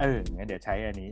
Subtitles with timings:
[0.00, 1.10] เอองั้นเดี๋ยวใช้อันนี้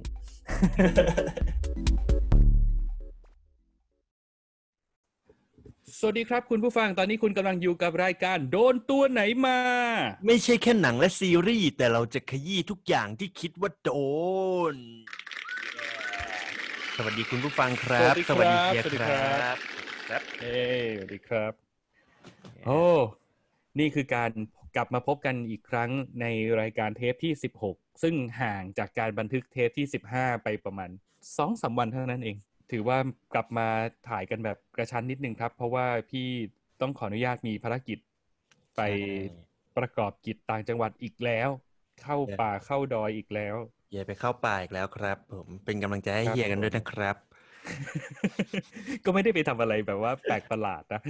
[5.99, 9.59] สวัสดีครับคุณผู้ฟังตอนนี้คุณกำลังอยู่กับรายการโดนตัวไหนมา
[10.27, 13.91] ไม่ใช่แค่หนังและซีรีส์ แต่เราจะขยี้ทุกอย่างที่คิดว่าโด
[14.75, 14.77] น
[16.97, 19.57] สวัสดีคุณผู้ฟังครับ สวัสดีครับเฮียสวัสดีคครัรับบ
[20.09, 21.53] ครับเอ้ยสวัสดีครับ
[22.67, 22.83] โอ้
[23.79, 24.31] นี่คือการ
[24.77, 26.27] กลับมาพบกันอีกครั้งใน
[26.61, 27.33] รายการเทปที่
[27.67, 32.37] 16 ซึ่งห่างจากการบันทึกเทปที่ 15 ไปประมาณ2อสวันเท่านั้นเอง
[32.71, 32.99] ถือว่า
[33.35, 33.69] กลับมา
[34.09, 36.27] ถ่ายกันแบบกระชั้นนิดนึงครับ เพราะว่าพี่
[36.81, 37.99] ต้องขออนุญาตมีภารกิจ
[38.77, 38.83] ไป
[39.77, 41.49] ประกอบกิจต่างจังหวัดอีกแล้ว
[42.03, 43.57] เข้าป่าเข้าดอยอีกแล้ว
[43.91, 47.17] เฮียไปเข้าป่าอีกแล้วครับ ผมเป็นกำลังใจให้เฮียกันด้วยนะครับ
[49.05, 51.01] ก็ไม่ได้ไปทำอะไรแบบว่าแปลกประหลาดนะ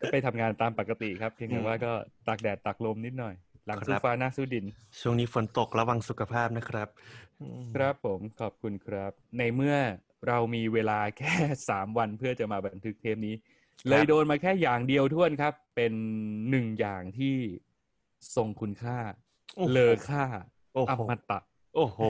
[0.00, 1.92] ก็ไปทำงานตามปกติครับเพียงแต่อืมว่าก็
[2.26, 3.34] ตากแดดตากลมนิดหน่อย
[3.66, 4.64] หลังครับสู้ฟ้าหน้าสู้ดิน
[5.00, 6.88] ช่วงนี้ฝนตกระวังสุขภาพนะครับ
[7.40, 9.76] อืมครับผมขอบคุณครับ ในเมื่อ
[10.28, 11.34] เรามีเวลาแค่
[11.68, 13.34] สามวันเพื่อจะมาบันทึกเทปนี้
[13.88, 15.92] เลยโดนมาแค่อย่างเดียวท่วนครับ เป็น
[16.50, 17.36] หนึ่งอย่างที่
[18.36, 18.98] ทรงคุณค่า
[19.56, 20.24] โอ้โหเลอค่า
[20.74, 21.38] โอ้อโหมตะ
[21.74, 22.00] โอ้โห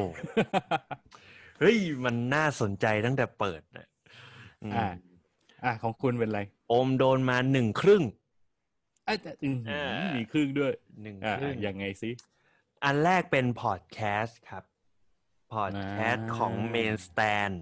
[1.61, 3.87] เฮ้ยมันน่าสนใจตั้งแต่เปิดนะ
[4.62, 4.86] อืมอ่า
[5.64, 8.03] อะของคุณเป็นไรโอมโดนมาหนึ่งครึ่ง
[9.06, 10.72] อะแต่อื้อหืออ่ามีมีครึ่งด้วย
[11.03, 12.11] หนึ่งอ่าครึ่งยังไงสิ
[12.84, 14.64] อันแรกเป็นพอดแคสต์ครับ
[15.55, 17.56] พอดแคสต์อ่าของ Main Stand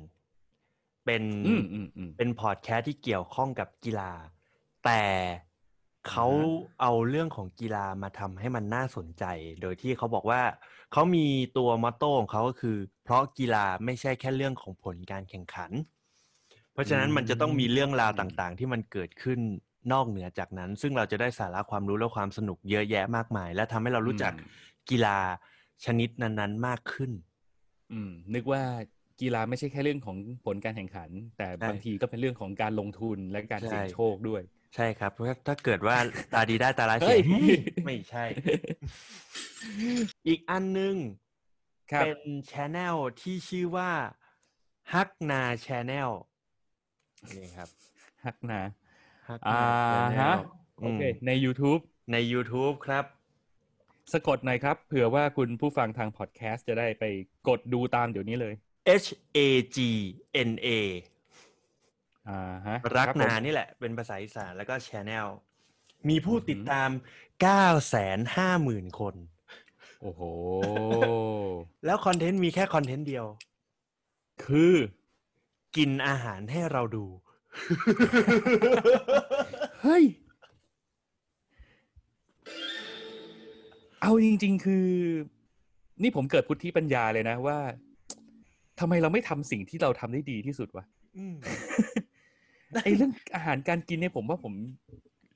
[1.04, 4.12] เป็นอืมอืมอืมเป็นพอดแคสต์ที่เกี่ยวข้องกับกีฬา
[4.84, 5.03] แต่
[6.08, 9.25] เขาอ่าเอาเรื่องของกีฬามาทำให้มันน่าสนใจ
[9.62, 10.42] โดยที่เขาบอกว่า
[10.92, 11.26] เขามี
[11.56, 15.97] ตัวมอตโต้ของเขาก็คือ เพราะกีฬาไม่ใช่แค่เรื่องของผลการแข่งขันเพ
[16.78, 19.41] ราะฉะนั้นมันจะต้องมีเรื่องราวต่างๆ ที่มันเกิดขึ้น
[19.93, 25.19] นอกเหนือจากนั้น ซึ่งเราจะได้สาระความรู้และความสนุกเยอะแยะมากมาย และทำให้เรารู้จักอืมกีฬา
[25.84, 27.11] ชนิดนั้นๆมากขึ้น
[27.93, 28.62] อืม นึกว่า
[29.21, 34.43] กีฬาไม่ใช่แค่เรื่องของผลการแข่งขัน แต่ใช่บางทีก็เป็นเรื่องของการลงทุนและการใช่เสี่ยงโชคด้วย
[34.75, 35.97] ใช่ครับเพราะถ้าเกิดว่า
[36.34, 37.47] ตาดีได้ตาร้ายเฮ้เสียยหืม
[37.87, 38.25] ไม่ใช่
[40.28, 40.94] อีกอันหนึง
[41.93, 43.91] ครับเป็นชแนลที่ชื่อว่า
[44.93, 46.11] ฮักนาชแนล
[47.37, 47.69] นี่ครับ
[48.25, 48.61] ฮักนา
[49.29, 50.39] ฮักอ่านาชแนฮะล
[50.81, 51.81] โอเคใน YouTube
[52.12, 53.05] ใน YouTube ครับ
[54.12, 57.05] สะกดหน่อยครับ เผื่อว่าคุณผู้ฟังทางพอดแคสต์จะได้ไป
[57.49, 58.55] กดดูตามเดี๋ยวนี้เลย
[59.03, 59.39] H A
[59.77, 59.79] G
[60.49, 60.69] N A
[62.29, 65.29] อ่าฮะรักคบผมนานี่แหละ เป็นภาษาอีสานแล้วก็ชแนล
[66.09, 66.91] มีผู้อือหือติดตาม
[67.45, 67.89] 9 5 0
[68.37, 69.15] 0 0 0คน
[70.03, 70.23] โอ้โห
[71.87, 73.27] แล้วคอนเทนต์มีแค่คอนเทนต์เดียว
[74.45, 74.75] คือ
[75.77, 77.05] กินอาหารให้เราดู
[79.83, 80.05] เฮ้ย
[84.03, 84.87] เอาจริง ๆ คือ
[86.03, 87.59] นี่ผมเกิดพุทธิปัญญาเลยนะว่า
[88.81, 90.84] ทำไมเราไม่ทำสิ่งที่เราทำได้ดีที่สุดวะ
[91.19, 91.37] อืม
[92.85, 94.53] ไอเรื่องอาหารการกินเนี่ยผมว่าผม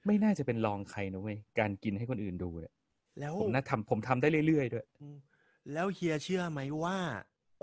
[0.06, 2.74] ไม่น่าจะเป็นรองใครนะเว้ยการกินให้คนอื่นดูเนี่ย
[3.20, 5.16] แล้วผมน่าทำผมทำได้เรื่อยๆด้วยอืม
[5.72, 6.96] แล้วเฮียเชื่อไหมว่า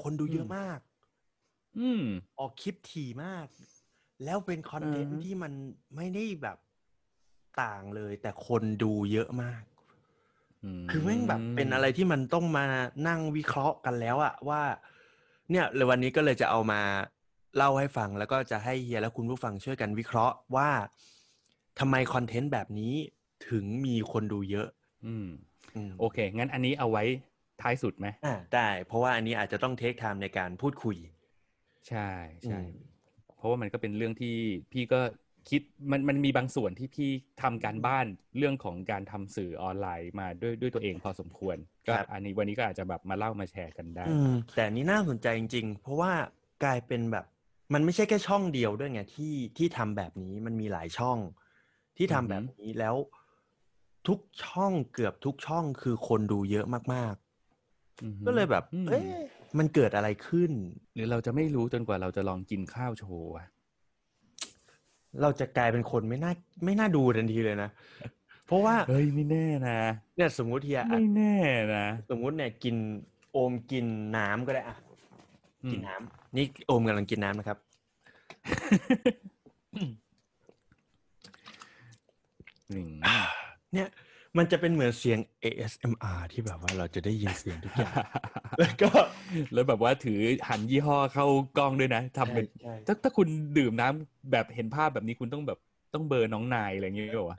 [0.02, 0.80] คนดูเยอะอืมมาก
[1.78, 2.04] อืม
[2.40, 3.48] ออกคลิปถี่มาก
[4.24, 5.54] แล้วเป็นคอนเทนอือต์ฮึที่มัน
[5.96, 6.58] ไม่ได้แบบ
[7.62, 9.62] ต่างเลย แต่คนดูเยอะมาก
[10.92, 12.66] คือแม่งแบบเป็นอะไรที่มันต้องมา
[13.08, 14.62] นั่งวิเคราะห์กันแล้วอะว่า
[15.52, 16.82] เนี่ยเลยวันนี้ก็เลยจะเอามา
[17.56, 20.70] เล่าให้ฟังแล้วก็จะให้เฮียและคุณผู้ฟังช่วยกันวิเคราะห์ว่า
[21.80, 22.94] ทำไมคอนเทนต์แบบนี้
[23.50, 24.68] ถึงมีคนดูเยอะ
[25.06, 25.28] อืม
[25.76, 27.04] อืมโอเค งั้นอันนี้เอาไว้
[27.62, 30.98] ท้ายสุดไหมอ่าได้ เพราะว่าอันนี้อาจจะต้องเทคไทม์ในการพูดคุย
[31.88, 32.10] ใช่
[32.46, 32.66] ใช่อืม
[33.38, 34.36] เพราะว่ามันก็เป็นเรื่องที่
[34.72, 35.02] พี่ก็
[35.50, 35.62] คิด
[35.92, 37.10] มันมันมีบางส่วนที่พี่
[37.42, 38.06] ทำการบ้าน
[38.38, 46.12] เรื่องของการทำสื่อออนไลน์มาด้วยด้วยตัวเองพอสมควร ก็อันนี้วันนี้ก็อาจจะแบบมาเล่ามาแชร์กันได้อืมแต่อันนี้น่าสนใจจริง ๆ เพราะว่า
[46.64, 47.26] กลายเป็นแบบ
[47.74, 51.18] มันไม่ใช่แค่ช่องเดียวด้วยไงที่ที่ทำแบบนี้มันมีหลายช่อง
[51.98, 52.96] ที่ทำอือหือแบบนี้แล้ว
[54.08, 57.16] ทุกช่องเกือบทุกช่องคือคนดูเยอะมาก
[58.04, 59.04] อือหือๆก็เลยแบบอืมเอ๊ะ
[59.58, 60.52] มันเกิดอะไรขึ้น
[60.94, 63.48] หรือเราจะไม่รู้จนกว่าเราจะลองกินข้าวโชว์อะ
[65.22, 66.34] เราจะกลายเป็นคนไม่น่า
[66.66, 67.70] ไม่น่าดูทันทีเลยนะ
[68.46, 69.80] เพราะว่าเฮ้ยไม่แน่นะ
[70.16, 71.36] เนี่ยสมมุติเฮียอัไม่ดแน่
[71.76, 72.76] นะสมมุติเนี่ยกิน
[73.32, 73.86] โอมกิน
[74.18, 74.78] น้ำก็ได้อะ
[75.64, 77.58] อืมกินน้ำนี่โอมกำลังกินน้ำนะครับ
[82.72, 82.94] อืม
[83.74, 83.88] เนี่ย
[84.38, 87.94] มันจะเป็นเหมือนเสียง ASMR ที่แบบว่าเราจะได้ยินเสียงทุกอย่าง
[88.60, 88.90] แล้วก็
[89.54, 91.26] แล้วแบบว่าถือหันยี่ห้อเข้า
[91.58, 93.28] กล้องด้วยนะทำเป็นใช่ถ้าถ้าคุณ
[93.58, 95.60] ดื่มน้ำแบบเห็นภาพแบบนี้คุณต้องแบบ
[95.94, 97.38] ต้องเบอร์น้องนายอะไรอย่างเงี้ยวะ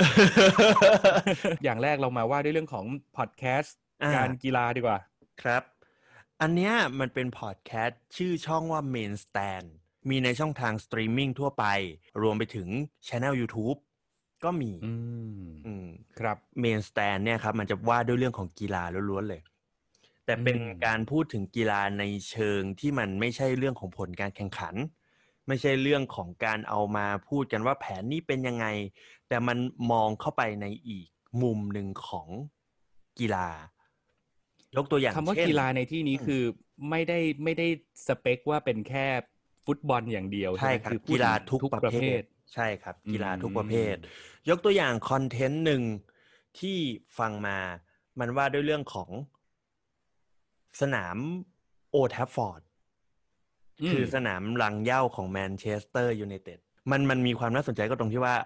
[1.64, 2.84] อย่างแรกเรามาว่าด้วยเรื่องของ
[3.16, 4.98] พอดแคสต์อ่าการกีฬาดีกว่า
[5.42, 5.62] ครับ
[6.40, 9.66] อันเนี้ยมันเป็นพอดแคสต์ชื่อช่องว่า Main Stand
[10.10, 11.64] มีในช่องทางสตรีมมิ่งทั่วไป
[12.22, 12.68] รวมไปถึง
[13.08, 13.78] ช anel YouTube
[14.44, 14.92] ก็มีอื
[15.44, 15.86] มอืม
[16.18, 19.42] ครับเมนสแตนเนี่ยครับ มันจะว่าด้วยเรื่องของกีฬาล้วนๆเลย
[20.24, 24.74] แต่เป็นอืมการพูดถึงกีฬาในเชิงที่มันไม่ใช่เรื่องของผลการแข่งขัน
[25.48, 28.66] ไม่ใช่เรื่องของการเอามาพูดกันว่าแผนนี้เป็นยังไง
[29.28, 29.58] แต่มัน
[29.92, 31.08] มองเข้าไปในอีก
[31.42, 32.28] มุมหนึ่งของ
[33.18, 33.48] กีฬา
[34.76, 36.42] ยกตัวอย่างคำว่าเช่นกีฬาในที่นี้อืมคือ
[36.90, 37.66] ไม่ได้ไม่ได้
[38.06, 39.06] สเปคว่าเป็นแค่
[39.66, 42.22] ฟุตบอลอย่างเดียวใช่ไหมครับอพูดกีฬาถึงทุกประเภท
[42.54, 45.82] ใช่ครับ กีฬาทุกประเภทอืมยกตัวอย่างคอนเทนต์หนึ่ง
[46.58, 46.78] ที่
[47.18, 47.58] ฟังมา
[48.20, 49.10] มันว่าด้วยเรื่องของ
[50.80, 51.16] สนาม
[51.90, 52.62] โอลด์แทรฟฟอร์ด
[53.90, 56.58] คือสนามรังเหย้าของแมนเชสเตอร์ยูไนเต็ด
[56.90, 58.36] มันมันมีความน่าสนใจก็ตรงที่ว่า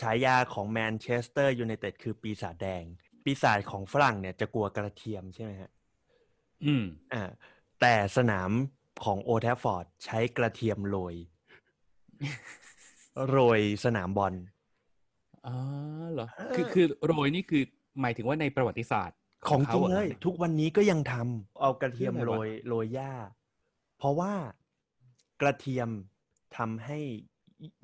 [0.00, 2.82] ฉายาของแมนเชสเตอร์ยูไนเต็ดคือปีศาจแดง
[3.24, 5.70] ปีศาจของฝรั่งเนี่ยจะกลัวกระเทียมใช่ไหมฮะ
[6.64, 7.22] อืม อ่า
[7.80, 8.50] แต่สนาม
[9.04, 11.14] ของโอลด์แทรฟฟอร์ดใช้กระเทียมโรย
[13.28, 14.34] โรยสนามบอล
[15.46, 15.56] อ๋อ
[16.12, 17.62] เหรอเออคือคือโรยนี่คือ
[18.00, 19.18] หมายถึงว่าในประวัติศาสตร์
[19.48, 23.12] ของจริงขาะเลยทุกวันนี้ก็ยังทำเอากระเทียมเรื่องโรอะไรยวะโรยหญ้า
[23.98, 24.32] เพราะว่า
[25.40, 25.88] กระเทียม
[26.56, 26.98] ทำให้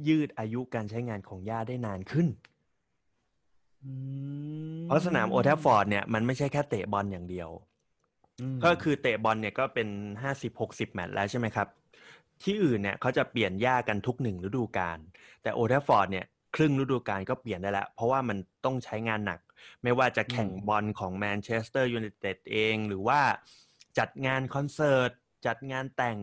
[0.08, 2.28] ยืดอายุการใช้งานของหญ้าได้นานขึ้น
[3.84, 3.92] อื
[4.78, 7.48] มเพราะสนามโอทัฟฟอร์ดเนี่ยมันไม่ใช่แค่เตะบอลอย่างเดียว
[8.54, 9.88] มก็คือเตะบอลเนี่ยก็เป็น
[10.22, 11.68] ห้าสิบหกสิบแมตช์แล้วใช่ไหมครับ
[12.44, 14.98] ที่อื่นเนี่ยเขาจะเปลี่ยนหญ้ากันทุกหนึ่งฤดูกาล
[15.42, 16.26] แต่โอลด์แทรฟฟอร์ดเนี่ย
[16.56, 19.40] ครึ่งฤดูกาลก็เปลี่ยนได้แล้ว เพราะว่ามันต้องใช้งานหนัก
[19.82, 23.20] ไม่ว่าจะแข่งบอลของแมนเชสเตอร์ยูไนเต็ดเองหรือว่า
[23.98, 25.10] จัดงานคอนเสิร์ต
[25.46, 26.18] จัดงานแต่ง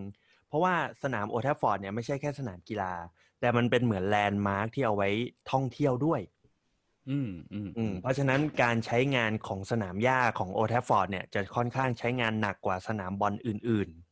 [0.48, 0.74] เพราะว่า
[1.04, 2.94] สนามโอลด์แทรฟฟอร์ดเนี่ยไม่ใช่แค่สนามกีฬา
[3.40, 5.10] แต่มันเป็นเหมือนแลนด์มาร์คที่เอาไว้
[5.52, 6.22] ท่องเที่ยวด้วย
[7.10, 14.07] อืมอืมอืมเพราะฉะนั้นการใช้งานของสนามหญ้าของโอลด์แทรฟฟอร์ดเนี่ยจะค่อนข้างใช้งานหนักกว่าสนามบอลอื่นๆ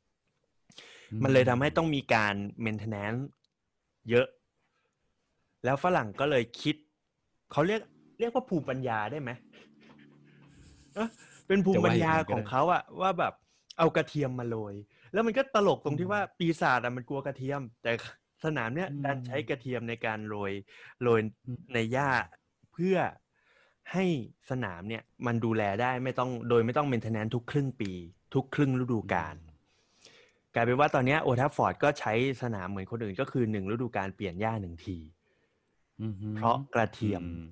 [1.24, 2.36] มันเลยทำให้ต้องมีการ
[2.66, 3.22] maintenance
[4.10, 4.28] เยอะ
[5.64, 6.76] แล้วฝรั่งก็เลยคิด
[7.52, 7.82] เขาเรียก
[8.20, 9.32] เรียกว่าภูมิปัญญาได้ไหม
[10.96, 11.10] เอ้อ
[11.48, 13.34] เป็นภูมิปัญญาของเขาอะว่าแบบ
[13.78, 14.74] เอากระเทียมมาโรย
[15.14, 17.92] แล้วมันก็ตลกตรงที่ว่าปีศาจอะมันกลัวกระเทียม แต่
[18.46, 20.52] สนามเนี้ยดันใช้กระเทียมในการโรย
[21.04, 21.20] โรย
[21.74, 22.10] ในหญ้า
[22.74, 22.98] เพื่อ
[23.94, 24.06] ให้
[24.50, 27.92] สนามเนี่ยมันดูแลได้ไม่ต้องโดยไม่ต้องเมนเทนแนนทุกครึ่งปี
[28.34, 29.36] ทุกครึ่งฤดูกาล
[30.56, 34.98] กลายเป็นว่าตอนเนี้โอทัฟฟอร์ดก็ใช้สนามเหมือนคนอื่นก็คือหนึ่งฤดูกาลเปลี่ยนหญ้าหนึ่งที
[36.02, 37.48] อืมฮึเพราะกระเทียมอืม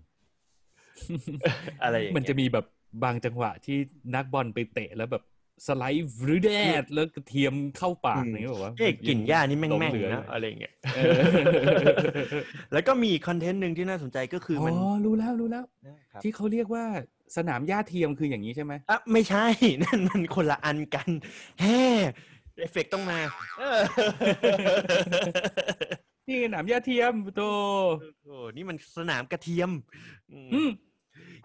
[1.84, 2.66] อะไรอย่างเงี้ยมันจะมีแบบ
[3.04, 3.78] บางจังหวะที่
[4.16, 5.24] นักบอลไปเตะแล้วแบบ
[5.68, 6.50] สไลด์วรืดแด
[6.82, 11.14] ดแล้วกระเทียมเข้าปากอย่างเงี้ยบอกว่าเอ๊ะกลิ่นหญ้านี่แม่งหลแม่งเหลือนะอะไรอย่างเงี้ยเออ
[12.74, 16.84] แล้วก็มีคอนเทนต์หนึ่งที่น่าสนใจก็คืออ๋มันอรู้แล้วรู้แล้วนะครับที่เขาเรียกว่า
[17.38, 19.46] สนามหญ้าเทียมคืออย่างนี้ใช่ไหมอะไม่ใช่
[19.84, 21.10] นั่นมันคนละอันกัน
[21.62, 21.82] แฮ่
[22.60, 23.20] เอฟเฟกต์ต้องมา
[23.60, 23.80] เออ
[26.28, 27.42] นี่สนามหญ้าเทียมโต
[28.24, 29.72] โอ้นี่มันสนามกระเทียม
[30.32, 30.70] อืมอืม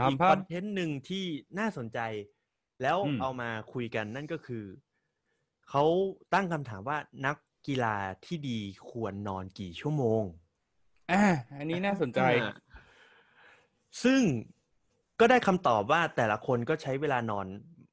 [0.08, 1.24] อีกภาค content หนึ่งที่
[1.58, 1.98] น่าสนใจ
[2.82, 4.64] แล้วอืมเอามาคุยกันนั่นก็คือ
[5.68, 5.84] เขา
[6.34, 7.36] ตั้งคำถามว่านัก
[7.66, 8.58] กีฬาที่ดี
[8.90, 10.22] ควรนอนกี่ชั่วโมง
[11.12, 11.22] อ่า
[11.58, 12.54] อันนี้น่าสนใจอ่า
[14.04, 14.20] ซึ่ง
[15.20, 17.46] ก็ได้คำตอบว่าแต่ละคนก็ใช้เวลานอน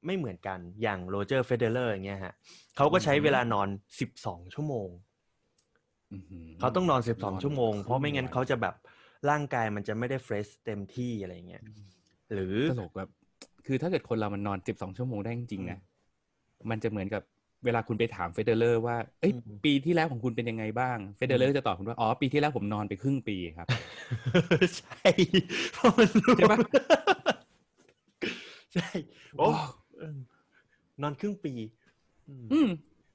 [0.06, 2.34] ไม่เหมือนกันอย่างโรเจอร์เฟเดอเรอร์อย่างเงี้ยฮะ
[2.78, 3.68] เขาก็ใช้เวลานอน
[4.00, 4.90] สิบสองชั่วโมง
[6.14, 8.76] อื้อหืเขาต้องนอนสิบสองนอนชั่วโมงครึ่งเพราะไม่งั้นวันเขาจะแบบ
[9.30, 11.64] ร่างกายมันจะไม่ได้ fresh เต็มที่อะไรเงี้ย
[12.34, 13.10] หรือตลกแบบ
[13.66, 15.80] คือถ้าเกิดคนเรามันนอนสิบสองชั่วโมงได้จริงๆนะ
[16.70, 17.22] มันจะเหมือนกับ
[17.66, 23.68] เวลาคุณไปถามเฟเดอเรอร์ว่าเอ้ยอืมปีที่แล้วของคุณเป็นยังไงบ้างเฟเดอเรอร์จะตอบคุณว่าอ๋อปีที่แล้วผมนอนไปครึ่งปีครับ
[24.78, 25.08] ใช่
[25.74, 26.60] เพราะมันรู้ใช่ปะ
[28.74, 28.90] ใช่
[29.38, 29.60] โอ้เออ
[31.02, 31.54] นอนครึ่งปี
[32.30, 32.70] อืมอืม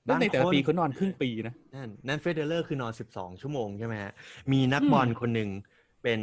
[0.04, 4.12] แล้วในแต่ละบางคนปีเขานอนครึ่งปีนะ นั่นนั่นเฟเดอเรอร์คือนอนสิบสองชั่วโมงใช่ไหมฮะ
[4.52, 5.50] มีนักบอลคนหนึ่ง
[6.02, 6.20] เป็น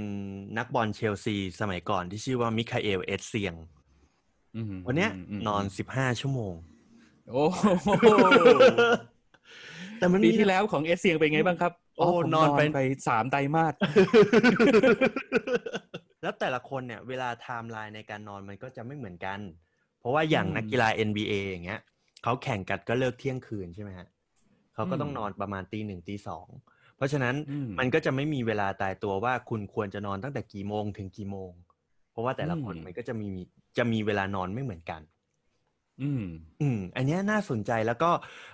[0.57, 3.55] นักบอลเชลซีสมัยก่อนที่ชื่อว่ามิคาเอลเอสเซียง
[4.55, 6.53] อืมวันเนี้ยมันนอนสิบห้าชั่วโมง
[7.31, 7.87] โอ้โห
[9.99, 13.73] แต่มันปีมีที่แล้วของเอสเซียงเป็นไงบ้างครับ โอ้ผมนอนไปไปสามไตรมาส
[16.21, 19.66] แล้วแต่ละคนเนี่ย เวลาไทม์ไลน์ในการนอนมันก็จะไม่เหมือนกันเพ
[20.07, 21.81] ราะว่าอย่างนักกีฬา NBA อย่างเงี้ย
[22.23, 24.07] เขาแข่งกันก็เลิกเที่ยงคืนใช่ไหมฮะ
[24.73, 26.47] เขาก็ต้องนอนประมาณตีหนึ่งตีสอง
[26.95, 27.35] เพราะฉะนั้น
[27.79, 31.51] มันก็จะไม่มีเวลาตายตัวว่าคุณควรจะนอนตั้งแต่กี่โมงถึงกี่โมง
[32.11, 33.31] เพราะว่าแต่ละคนมันก็จะมี
[33.77, 35.01] จะมีเวลานอนไม่เหมือนกัน
[36.01, 36.25] อืม
[36.61, 38.11] อืม อันนี้น่าสนใจแล้วก็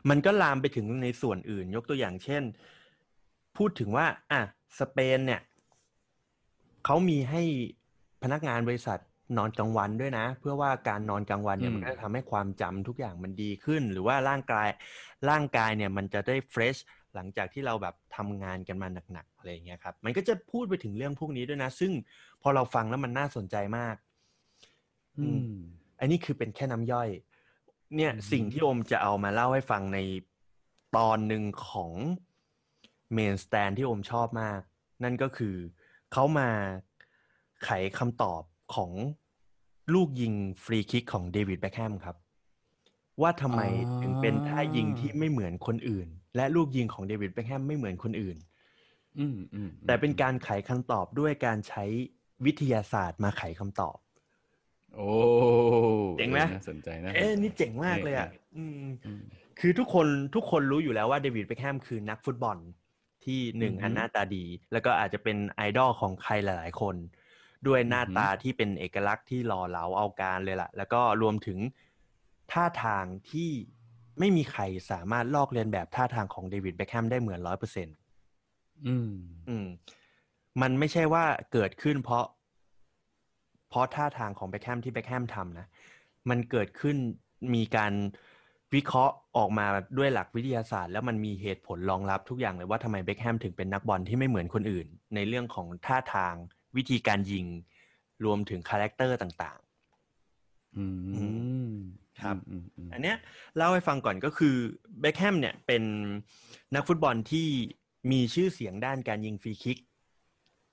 [0.10, 2.44] มันก็ลามไปถึงในส่วนอื่น ยกตัวอย่างเช่น
[3.58, 4.42] พูดถึงว่า อะ
[4.80, 5.42] สเปนเนี่ย
[6.86, 7.44] เขามีให้
[8.24, 9.00] พนักงานบริษัท
[9.38, 14.68] นอนกลางวันด้วยนะ เพื่อว่าการนอนกลางวันเนี่ยมันก็จะทำให้ความจำทุกอย่างมันดีขึ้น หรือว่าร่างกาย
[15.30, 16.76] ร่างกายเนี่ยมันจะได้เฟรช
[17.16, 21.92] หลังจากที่เราแบบทำงานกันมาหนักๆอะไรอย่างเงี้ยครับ มันก็จะพูดไปถึงเรื่องพวกนี้ด้วยนะ ซึ่ง
[22.42, 23.96] พอเราฟังแล้วมันน่าสนใจมาก
[25.20, 25.40] อืม
[26.00, 27.10] อันนี้คือเป็นแค่น้ำย่อย
[27.96, 30.00] เนี่ยสิ่งที่โอมจะเอามาเล่าให้ฟังใน
[30.98, 31.92] ตอนหนึ่งของ
[33.14, 34.60] Main Stand ที่โอมชอบมาก
[35.04, 35.56] นั่นก็คือ
[36.12, 36.50] เขามา
[37.64, 38.42] ไขคำตอบ
[38.76, 38.92] ของ
[39.94, 42.16] ลูกยิงฟรีคิกของเดวิดเบคแฮมครับ
[43.22, 43.62] ว่าทำไม
[44.02, 48.38] ถึงเป็นท่ายิงที่ไม่เหมือนคนอื่น และลูกยิงของเดวิดเบคแฮมไม่เหมือนคนอื่น
[49.20, 51.84] อืมอืมแต่เป็นการไขคำตอบด้วยการใช้
[52.46, 53.98] วิทยาศาสตร์มาไขคำตอบ
[54.96, 55.08] โอ้
[56.18, 58.72] เจ๋งไหมน่าสนใจนะเอ๊ะนี่เจ๋งมากเลยอะอืม
[59.06, 59.22] อืม
[59.60, 62.58] คือทุกคนทุกคนรู้อยู่แล้วว่าเดวิดเบคแฮมคือนักฟุตบอล
[63.26, 66.96] ที่หนึ่งอือฮึอันหน้าตาดี แล้วก็อาจจะเป็นไอดอลของใครหลาย ๆ คน
[67.68, 71.60] ด้วยหน้าอือฮึตาที่เป็นเอกลักษณ์ที่หล่อเหลาเอาการเลยล่ะ แล้วก็รวมถึง
[72.52, 73.50] ท่าทางที่
[74.20, 77.96] ไม่มีใครสามารถลอกเลียนแบบท่าทางของเดวิดเบคแฮมได้เหมือนร้อยเปอร์เซ็นต์
[78.88, 79.12] อืม
[79.50, 79.68] อืม
[80.62, 82.26] มันไม่ใช่ว่าเกิดขึ้นเพราะ
[83.70, 85.68] เพราะท่าทางของเบคแฮมที่เบคแฮมทำนะ
[86.30, 86.98] มันเกิดขึ้น
[87.54, 87.94] มีการ
[88.74, 89.66] วิเคราะห์ออกมา
[89.98, 96.34] ด้วยหลักวิทยาศาสตร์ แล้วมันมีเหตุผลรองรับทุกอย่างเลยว่าทำไมเบคแฮมถึงเป็นนักบอลที่ไม่เหมือนคนอื่น ในเรื่องของท่าทาง
[96.78, 97.46] วิธีการยิง
[98.26, 99.60] รวมถึง character ต่าง
[100.78, 100.86] อื
[101.74, 101.76] ม
[102.22, 103.18] ครับอืมอืมๆอันเนี้ย
[103.58, 104.56] เล่าให้ฟังก่อนก็คือ
[105.00, 105.84] เบคแฮมเนี่ยเป็น
[106.76, 107.48] นักฟุตบอลที่
[108.12, 109.78] มีชื่อเสียงด้านการยิงฟรีคิก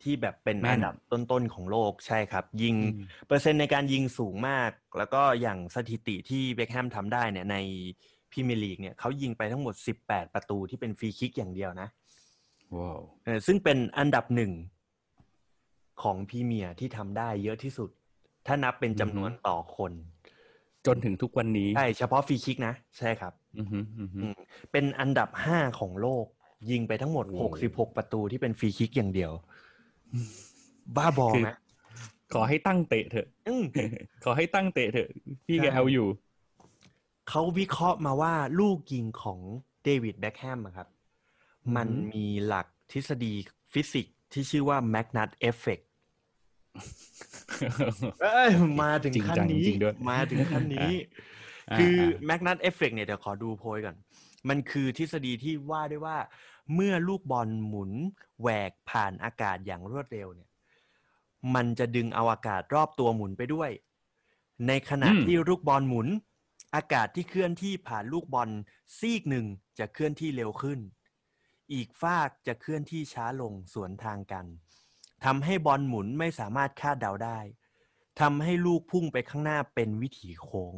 [0.02, 7.57] ที่แบบเป็นอันดับต้นๆของโลกใช่ครับ ยิงอืมเปอร์เซ็นต์ในการยิงสูงมาก แล้วก็อย่างสถิติที่เบคแฮมทำได้เนี่ยใน
[8.30, 11.88] พรีเมียร์ลีกเนี่ยเขายิงไปทั้งหมด 18 ประตูที่เป็นฟรีคิกอย่างเดียวนะ
[12.76, 14.52] ว้าวเออซึ่งเป็นอันดับหนึ่ง
[16.02, 17.90] ของพรีเมียร์ที่ทำได้เยอะที่สุด
[18.47, 19.92] ถ้านับเป็นจำนวนต่อคน
[20.87, 24.35] จนถึงทุกวันนี้ใช่เฉพาะฟรีคิกนะ ใช่ครับอือฮึอือฮึอืม
[24.73, 26.26] เป็นอันดับห้าของโลก
[26.71, 27.38] ยิงไปทั้งหมดโอ้
[27.71, 29.33] 66ประตูที่เป็นฟรีคิกอย่างเดียว
[30.97, 31.57] บ้าบอคือนะ
[32.35, 33.64] ขอให้ตั้งเตะเถอะอืม
[34.25, 35.09] ขอให้ตั้งเตะเถอะ
[35.47, 36.09] พี่แกใช่เอาอยู่
[37.28, 39.38] เขาวิเคราะห์มาว่าลูกยิงของ
[39.85, 40.88] เดวิดเบคแฮมอะครับ
[41.66, 43.35] อือฮึมันมีหลักทฤษฎี
[43.73, 45.89] ฟิสิกส์ที่ชื่อว่า Magnus effect เอ้ย
[48.82, 50.92] มาถึงจริงขั้นจังนี้จริงด้วยมาถึงขั้นนี้
[51.72, 53.96] อ่าคืออ่า Magnus effect เนี่ยเดี๋ยวขอดูโพยก่อน
[54.48, 56.16] มันคือทฤษฎีที่ว่าด้วยว่า
[56.74, 57.90] เมื่อลูกบอลหมุน
[58.40, 60.48] แหวกผ่านอากาศอย่างรวดเร็วเนี่ย
[61.54, 63.70] มันจะดึงเอาอากาศรอบตัวหมุนไปด้วย
[64.66, 66.08] ในขณะอืมที่ลูกบอลหมุน
[66.74, 68.48] อากาศที่เคลื่อนที่ผ่านลูกบอล
[68.98, 69.46] ซีกหนึ่ง
[69.78, 70.78] จะเคลื่อนที่เร็วขึ้น
[71.72, 74.46] อีกฟากจะเคลื่อนที่ช้าลงสวนทางกัน
[75.24, 77.38] ทำให้บอลหมุนไม่สามารถคาดเดาได้
[78.20, 80.74] ทำให้ลูกพุ่งไปข้างหน้าเป็นวิถีโค้ง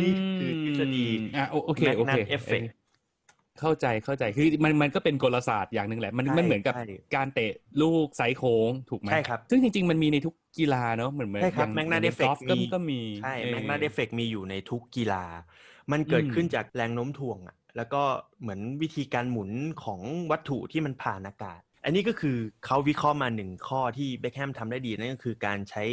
[0.00, 2.68] นี่คือทฤษฎีมอะโอโอเคโอเค Magnum Effect
[3.60, 6.84] เข้าใจเข้าใจคือมันมันก็เป็นกลศาสตร์อย่างหนึ่งแหละ มันใช่มันเหมือนกับใช่
[7.16, 15.24] การเตะลูกไซส์โค้งถูกไหมใช่ครับ ซึ่งจริง ๆ มันมีในทุกกีฬาเนอะเหมือนเหมือนใช่ครับอย่าง Magnum ใน Effect กอล์ฟก็มีก็มีใช่ออแมกนาเดฟเฟกมีอยู่ในทุกกีฬา
[15.92, 18.02] มันเกิดอืมขึ้นจากแรงโน้มถ่วงอะแล้วก็
[18.40, 19.50] เหมือนวิธีการหมุน
[19.84, 20.00] ของ
[20.30, 25.84] วัตถุที่มันผ่านอากาศ อันนี้ก็คือเขาวิเคราะห์มาหนึ่งข้อที่เบคแฮมทำได้ดีนั่นก็คือการใช้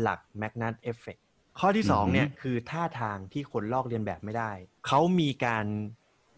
[0.00, 1.16] หลัก Magnus effect
[1.58, 4.50] ข้อที่สองเนี่ยคือท่าทางที่คนลอกเลียนแบบไม่ได้
[4.86, 5.66] เขามีการ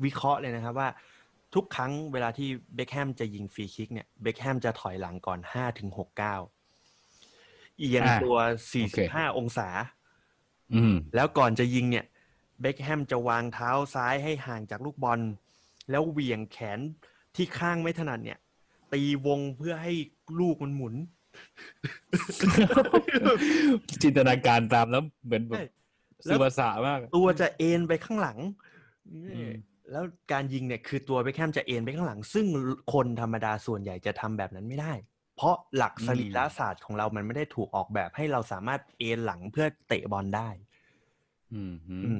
[0.04, 0.88] วิเคราะห์เลยนะครับว่า
[1.54, 6.40] ทุกครั้งเวลาที่เบคแฮมจะยิงฟรีคิกเนี่ยเบคแฮมจะถอยหลังก่อน5ถึง6ก้าว
[7.78, 8.36] เอียงอ่าตัว
[8.82, 9.68] โอเค45องศา
[10.74, 12.04] อืมแล้วก่อนจะยิงเนี่ย
[12.60, 15.20] เบคแฮมจะวางเท้าซ้ายให้ห่างจากลูกบอล
[15.90, 16.78] แล้วเหวี่ยงแขน
[17.36, 18.38] ที่ข้างไม่ถนัดเนี่ย
[18.92, 19.92] ตีวงเพื่อให้
[20.38, 20.94] ลูกมันหมุน
[24.02, 25.64] จินตนาการตามแล้วเหมือนแบบใช่
[26.26, 28.38] สื่อภาษามาก ตัวจะเอ็นไปข้างหลัง
[29.10, 29.50] อืม
[29.90, 32.46] แล้วการยิงเนี่ยคือตัวเบคแฮมจะเอ็นไปข้างหลัง ซึ่ง
[32.92, 34.92] คนธรรมดาส่วนใหญ่จะทำแบบนั้นไม่ได้
[35.36, 40.48] เพราะหลักสรีระศาสตร์ของเรามันไม่ได้ถูกออกแบบให้เราสามารถเอ็นหลังเพื่อเตะบอลได้
[41.54, 42.10] อืมอื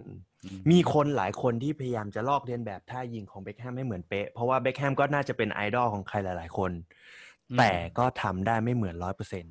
[0.43, 6.73] มอืมอืมมีคนหลายคนที่พยายามจะลอกเลียนแบบท่ายิงของเบคแฮมให้เหมือนเป๊ะ เพราะว่าเบคแฮมก็น่าจะเป็นไอดอลของใครหลายๆคน
[7.59, 9.45] แต่ก็ทำได้ไม่เหมือนร้อยเปอร์เซ็น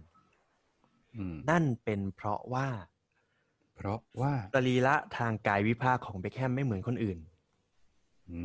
[1.15, 2.67] อืมนั่นเป็นเพราะว่า
[3.75, 7.19] เพราะว่าสรีระทางกายวิภาคของเบคแฮมไม่เหมือนคนอื่น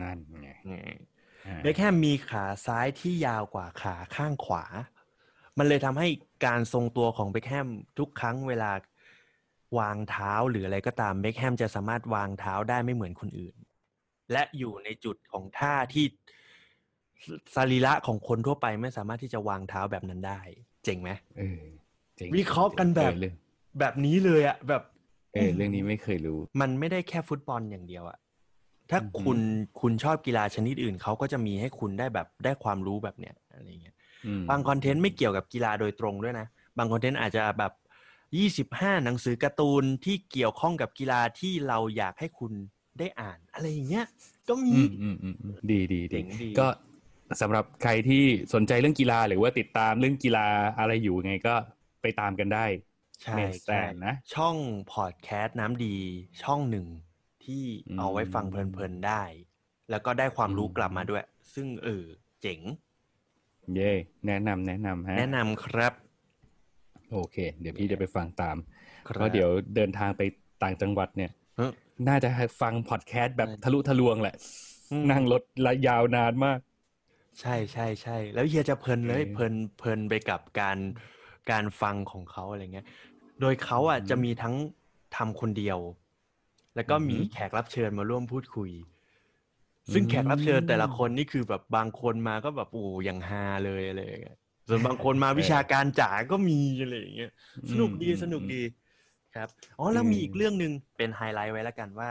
[0.00, 4.64] นั่นไงอ่าเบคแฮมมีขาซ้ายที่ยาวกว่าขาข้างขวา
[5.58, 6.08] มันเลยทำให้
[6.46, 7.68] การทรงตัวของเบคแฮม
[7.98, 8.70] ทุกครั้งเวลา
[9.78, 13.54] วางเท้าหรืออะไรก็ตามเบคแฮมจะสามารถวางเท้าได้ไม่เหมือนคนอื่น
[14.32, 16.04] และอยู่ในจุดของท่าที่
[17.54, 20.40] สรีระของคนทั่วไปไม่สามารถที่จะวางเท้าแบบนั้นได้
[20.84, 21.62] เจ๋งไหมเออ
[22.16, 23.34] เจ๋งวิเคราะห์กันแบบเออเรื่อง
[23.78, 24.82] แบบนี้เลยอะแบบ
[25.34, 28.18] เออเรื่องนี้ไม่เคยรู้ มันไม่ได้แค่ฟุตบอลอย่างเดียวอะ
[28.90, 29.38] ถ้าอือหือคุณ
[29.80, 36.46] คุณชอบกีฬาชนิดอื่นเขาก็จะมีให้คุณได้แบบได้ความรู้แบบเนี้ยอะไรเงี้ยอืมบาง content ไม่เกี่ยวกับกีฬาโดยตรงด้วยนะ
[36.78, 37.72] บาง content อาจจะแบบ
[38.36, 42.52] ยี่สิบห้าหนังสือการ์ตูนที่เกี่ยวข้องกับกีฬาที่เราอยากให้คุณ
[42.98, 44.06] ได้อ่าน อะไรอย่างเงี้ย
[44.48, 46.62] ก็มีอืมอืมอืมอืมดีดีเจ๋งดีดีก็
[47.40, 48.16] สำหรับใครที่
[48.54, 50.40] สนใจเรื่องกีฬาหรือว่าติดตามเรื่องกีฬา
[50.78, 51.50] อะไรอยู่ไงก็
[52.00, 52.58] ไปตามกันได้
[53.22, 54.56] ใช่ Main Stand ใช่นะช่อง
[54.92, 55.96] พอดแคสต์น้ำดี
[56.42, 56.86] ช่องหนึ่ง
[57.44, 59.22] ที่อืมเอาไว้ฟังเพลินๆได้
[59.90, 61.24] แล้วก็ได้ความรู้อืมกลับมาด้วย
[61.54, 62.04] ซึ่งเออ
[62.40, 62.60] เจ๋ง
[63.72, 63.90] เย่
[64.26, 65.92] แนะนำแนะนำฮะแนะนำครับ
[67.12, 68.56] โอเค เดี๋ยวพี่จะไปฟังตาม
[69.08, 70.22] ครัเพราะเดี๋ยวเดินทางไป
[70.62, 71.72] ต่างจังหวัดเนี่ยเอ้อ
[72.08, 74.34] น่าจะให้ฟังพอดแคสต์แบบทะลุทะลวงแหละ
[74.92, 76.58] อืมนั่งรถระยาวนานมาก
[77.40, 80.78] ใช่ใช่ใช่แล้วเฮียจะเพลินเลยเออเพลินเพลินไปกับการ
[81.50, 82.86] การฟังของเขาอะไรเงี้ย
[83.40, 84.54] โดยเขาอะอืมจะมีทั้ง
[85.16, 85.78] ทำคนเดียว
[86.74, 88.70] แล้วก็มีอือหือแขกรับเชิญมาร่วมพูดคุย
[89.92, 94.36] ซึ่งแขกรับเชิญแต่ละคนนี่คือแบบบางคนมาก็แบบโอ้อย่างฮาเลยอะไรอย่างเงี้ย
[94.72, 97.32] ส่วนบางคนมาวิชาการจ๋าก็มีอะไรอย่างเงี้ย
[97.70, 98.62] สนุกดีอืมสนุกดี
[99.34, 99.48] ครับ
[99.78, 102.10] อ๋อแล้วอืมมีอีกเรื่องหนึ่งเป็นไฮไลท์ไว้แล้วกันว่า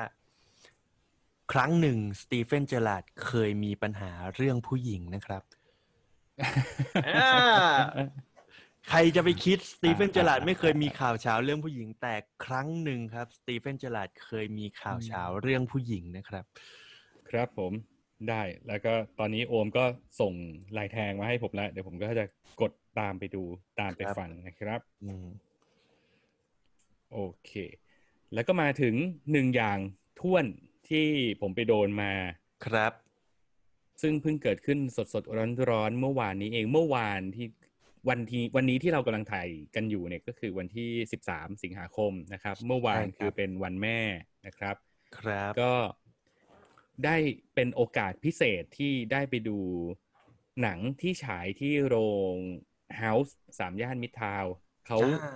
[1.51, 5.44] ครั้งหนึ่งสตีเฟนเจอราร์ดเคยมีปัญหาเรื่องผู้หญิงนะครับ
[7.08, 7.75] อ่า
[8.89, 12.15] ใครจะไปคิดสตีเฟนอ่าเจอราร์ดไม่เคยมีข่าวฉาวเรื่องผู้หญิง แต่
[12.46, 16.45] ครั้งหนึ่งครับสตีเฟนเจอราร์ดเคยมีข่าวฉาวเรื่องผู้หญิงนะครับ
[17.30, 17.74] ครับผม
[18.29, 19.86] ได้ แล้วก็ตอนนี้โอมก็
[20.19, 20.34] ส่ง
[20.77, 22.25] ลายแทงมาให้ผมแล้ว เดี๋ยวผมก็จะ
[22.62, 23.43] กดตามไปดู
[23.79, 25.27] ตามไปครับฟังนะครับอืม
[27.13, 27.51] โอเค
[28.34, 28.95] แล้วก็มาถึง
[29.31, 29.77] หนึ่งอย่าง
[30.19, 30.45] ถ้วน
[30.89, 31.07] ที่
[31.41, 32.12] ผมไปโดนมา
[32.65, 32.93] ครับ
[34.01, 37.47] ซึ่งเพิ่งเกิดขึ้นสดสดร้อนร้อนๆเมื่อวานนี้เองเมื่อวานที่
[38.10, 40.89] วันที่วันนี้ที่เรากำลังถ่ายกันอยู่เนี่ยก็คือวันที่
[41.27, 43.99] 13สิงหาคมนะครับ เมื่อวานใช่ครับคือเป็นวันแม่
[44.45, 44.75] นะครับ
[45.17, 45.73] ครับก็
[47.05, 47.17] ได้
[47.55, 49.59] เป็นโอกาสพิเศษที่ได้ไปดู
[50.61, 51.95] หนังที่ฉายที่โร
[52.33, 52.35] ง
[53.01, 54.53] House สามย่านมิตรทาวน์
[54.87, 55.33] เขาจ้า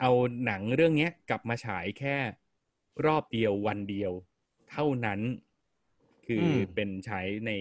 [0.00, 0.12] เอา
[0.44, 2.16] หนังเรื่องเนี้ยกลับมาฉายแค่
[3.06, 4.12] รอบเดียววันเดียว
[4.70, 5.20] เท่านั้น
[6.26, 7.52] คืออมเป็นฉายใน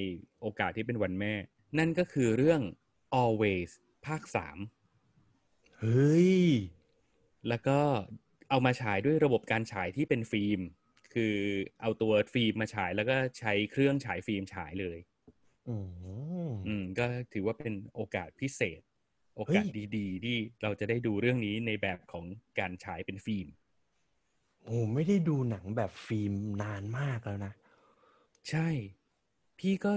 [0.41, 1.33] โอกาสที่เป็นวันแม่
[1.77, 2.61] นั่นก็คือเรื่อง
[3.21, 3.71] always
[4.05, 4.57] ภาคสาม
[5.79, 6.35] เฮ้ย
[7.47, 7.79] แล้วก็
[8.49, 10.59] เอามาฉายด้วยระบบการฉายที่เป็นฟิล์ม
[11.13, 11.35] คือ
[11.81, 14.97] เอาตัวฟิล์มมาฉายแล้วก็ใช้เครื่องฉายฟิล์มฉายเลย
[15.69, 15.75] อื
[16.49, 18.81] มอืมก็ถือว่าเป็นโอกาสพิเศษ
[19.35, 22.25] โอกาสเฮ้ยดีๆ ที่เราจะได้ดูเรื่องนี้ในแบบของ
[22.59, 23.47] การฉายเป็นฟิล์ม
[24.65, 27.53] โอ้ไม่ได้ดูหนังแบบฟิล์มนานมากแล้วนะ
[28.49, 28.67] ใช่
[29.59, 29.93] พี่ก็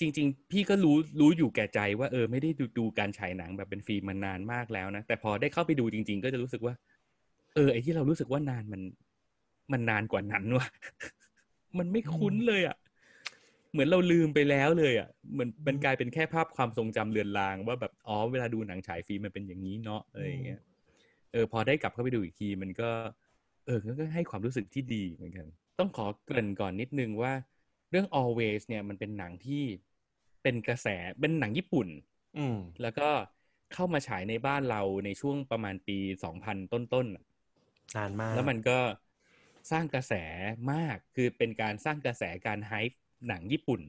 [0.00, 6.74] จริง ๆ พี่ก็รู้รู้อยู่แก่ใจว่าเออไม่ได้ดูดูการฉายหนังแบบเป็นฟิล์มมานานมากแล้วนะ แต่พอได้เข้าไปดูจริง ๆ ก็จะรู้สึกว่า
[7.54, 8.82] เออไอ้ที่เรารู้สึกว่านานมัน
[9.72, 10.66] มันนานกว่านั้นว่ะ
[11.78, 12.76] มันไม่คุ้นเลยอะ
[13.72, 20.60] เหมือนเราลืมไปแล้วเลยอะ เหมือนมันกลายเป็นแค่ภาพความทรงจำเลือนลาง ว่าแบบอ๋อเวลาดูหนังฉายฟิล์มมันเป็นอย่างนี้เนาะอะไรอย่างเงี้ย
[21.32, 22.90] เออพอได้กลับเข้าไปดูอีกทีมันก็
[23.66, 25.46] เออก็ให้ความรู้สึกที่ดีเหมือนกัน
[25.78, 27.32] ต้องขอเกริ่นก่อนนิดนึงว่า
[27.90, 29.62] เรื่อง always เนี่ยมันเป็นหนังที่
[30.42, 30.86] เป็นกระแส
[31.20, 31.88] เป็นหนังญี่ปุ่น
[32.38, 33.08] อืมแล้วก็
[33.72, 37.24] เข้ามาฉายในบ้านเราในช่วงประมาณปี2000ต้นๆน่ะ
[37.96, 38.78] นานมาก แล้วมันก็
[39.70, 40.12] สร้างกระแส
[40.72, 43.82] มากคือเป็นการสร้างกระแสการไฮป์หนังญี่ปุ่น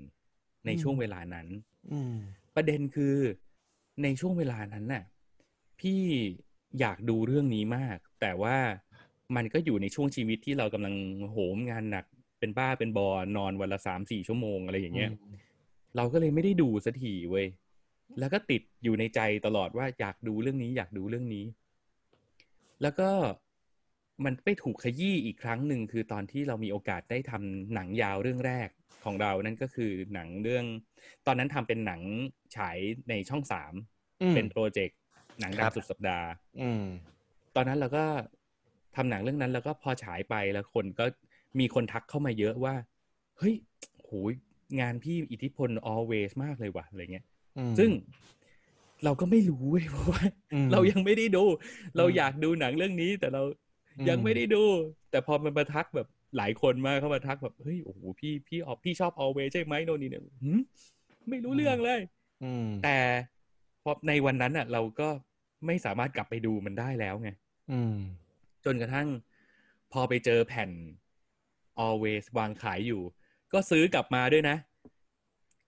[0.65, 1.47] ในช่วงเวลานั้น
[1.91, 2.15] อืม
[2.55, 3.15] ประเด็นคือ
[4.03, 5.03] ในช่วงเวลานั้นน่ะ
[5.79, 6.01] พี่
[6.79, 8.57] อยากดูเรื่องนี้มาก แต่ว่า
[9.35, 10.95] มันก็อยู่ในช่วงชีวิตที่เรากำลัง
[11.31, 12.05] โหมงานหนัก
[12.39, 15.11] เป็นบ้าเป็นบอนอนวันละสามสี่ชั่วโมงอะไรอย่างเงี้ย
[15.95, 17.47] เราก็เลยไม่ได้ดูสักทีเว้ย
[18.19, 21.45] แล้วก็ติดอยู่ในใจตลอดว่าอยากดูเรื่องนี้ อยากดูเรื่องนี้
[22.81, 23.09] แล้วก็
[24.25, 28.69] มันไปถูกขยี้อีกครั้งหนึ่งคือตอนที่เรามีโอกาสได้ทำหนังยาวเรื่องแรก
[29.05, 30.65] ของเรานั่นก็คือหนังเรื่อง
[31.27, 32.01] ตอนนั้นทำเป็นหนัง
[32.55, 32.77] ฉาย
[33.09, 33.73] ในช่องสาม
[34.21, 34.97] อืมเป็นโปรเจกต์
[35.39, 36.27] หนังครัดับงสุดสัปดาห์
[36.61, 36.83] อืม
[37.55, 38.05] ตอนนั้นเราก็
[38.95, 41.05] ทำหนังเรื่องนั้นแล้วก็พอฉายไปแล้วคนก็
[41.59, 42.75] มีคนทักเข้ามาเยอะว่า
[43.37, 43.55] เฮ้ย
[44.03, 44.33] โหย
[44.79, 47.25] งานพี่อิทธิพล always มากเลยว่ะอะไรเงี้ย
[47.57, 47.91] อืมซึ่ง
[49.03, 51.43] เราก็ไม่รู้เว้ยเพราะว่าอืมเรายังไม่ได้ดู
[51.97, 53.43] เราอืมอยากดูหนังเรื่องนี้ แต่เรา
[54.09, 54.63] ยังไม่ได้ดู
[55.11, 56.07] แต่พอมันมาทักแบบ
[56.37, 60.61] หลายคนมาเข้ามาทักแบบเฮ้ยโอ้โหพี่พี่ออกพี่ชอบ always ใช่ไหมโน่นนี่เนี่ยหืม
[61.29, 61.99] ไม่รู้เรื่องเลย
[62.43, 62.97] อืมแต่
[63.83, 65.09] พอในวันนั้นอะ เราก็
[65.65, 67.29] ไม่สามารถกลับไปดูมันได้แล้วไง
[67.71, 67.95] อืม
[68.65, 69.07] จนกระทั่ง
[69.91, 70.69] พอไปเจอแผ่น
[71.85, 73.01] always วางขายอยู่
[73.53, 74.57] ก็ซื้อกลับมาด้วยนะ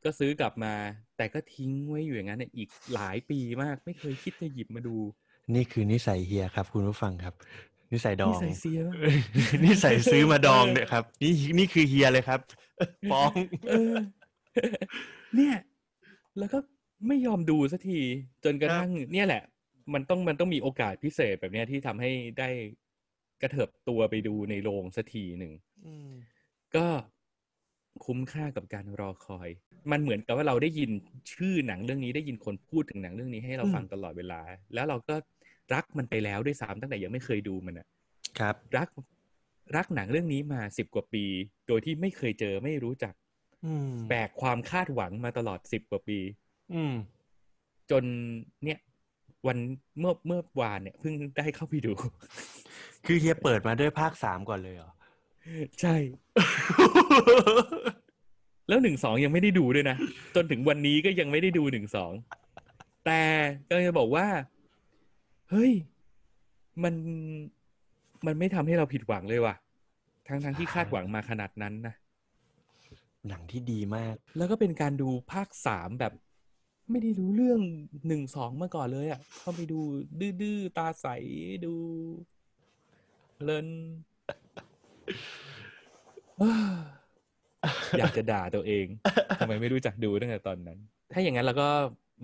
[0.03, 0.73] ก็ซื้อกลับมา
[1.17, 4.95] แต่ก็ทิ้งไว้อยู่อย่างนั้นเนี่ยอีกหลายปีมาก ไม่เคยคิดจะหยิบมาดู
[5.53, 7.33] นี่คือนิสัยเฮียครับ คุณผู้ฟังครับ
[7.93, 8.95] นิสัยดอง นิสัยเสียมาก
[9.65, 12.39] นิสัยซื้อมาดองเนี่ยครับ นี่นี่คือเฮียเลยครับ
[13.11, 13.31] ฟ้อง
[13.69, 13.95] เออ
[15.35, 15.55] เนี่ย
[16.39, 16.57] แล้วก็
[17.07, 17.99] ไม่ยอมดูสักที
[18.43, 19.43] จนกระทั่งเนี่ยแหละ
[19.93, 22.49] มันต้องมันต้องมีโอกาสพิเศษแบบเนี้ยที่ทำให้ได้
[23.41, 25.53] กระเถิบตัวไปดูในโรงสักทีหนึ่ง
[25.85, 26.11] อืม
[26.75, 26.85] ก็
[28.05, 29.49] คุ้มค่ากับการรอคอย
[29.91, 30.91] มันเหมือนกับว่าเราได้ยิน
[31.33, 34.41] ชื่อหนังเรื่องนี้ได้ยินคนพูดถึงหนังเรื่องนี้ให้เราฟังตลอดเวลา
[34.73, 35.15] แล้วเราก็
[35.73, 37.87] รักมันไปแล้วด้วยซ้ำตั้งแต่ยังไม่เคยดูมันอะ
[38.39, 38.89] ครับ รัก
[39.75, 41.25] รักหนังเรื่องนี้มาสิบกว่าปี
[41.67, 43.13] โดยที่ไม่เคยเจอไม่รู้จัก
[43.65, 46.19] อืมแบกความคาดหวังมาตลอดสิบกว่าปี
[46.73, 46.93] อืม
[47.91, 48.03] จน
[48.63, 48.79] เนี่ย
[49.47, 49.57] วัน
[49.99, 51.93] เมื่อเมื่อวานเนี่ยเพิ่งได้เข้าไปดู
[53.05, 54.91] คือเฮียเปิดมาด้วยภาคสามก่อนเลยเหรอ
[55.81, 55.95] ใช่
[58.67, 59.97] แล้วหนึ่งสองยังไม่ได้ดูด้วยนะ
[60.35, 62.11] จนถึงวันนี้ก็ยังไม่ได้ดูหนึ่งสอง
[63.05, 63.21] แต่
[63.69, 64.25] ก็จะบอกว่า
[65.51, 65.71] เฮ้ย
[66.83, 66.93] มัน
[68.25, 69.55] มันไม่ทำให้เราผิดหวังเลยว่ะ
[70.27, 71.95] ทั้งทั้งที่คาดหวังมาขนาดนั้นนะ
[73.27, 76.13] หนังที่ดีมาก แล้วก็เป็นการดูภาคสามแบบ
[76.91, 77.61] ไม่ได้รู้เรื่อง
[78.07, 79.79] หนึ่งสองมาก่อนเลยอะ่ะเข้าไปดู
[80.41, 81.07] ดื้อๆตาใส
[81.65, 81.73] ดู
[83.35, 83.67] เพลิน
[87.99, 88.85] อยากจะด่าตัวเอง
[89.39, 90.77] ทำไมไม่รู้จักดูตั้งแต่ตอนนั้น
[91.13, 91.69] ถ้าอย่างนั้นเราก็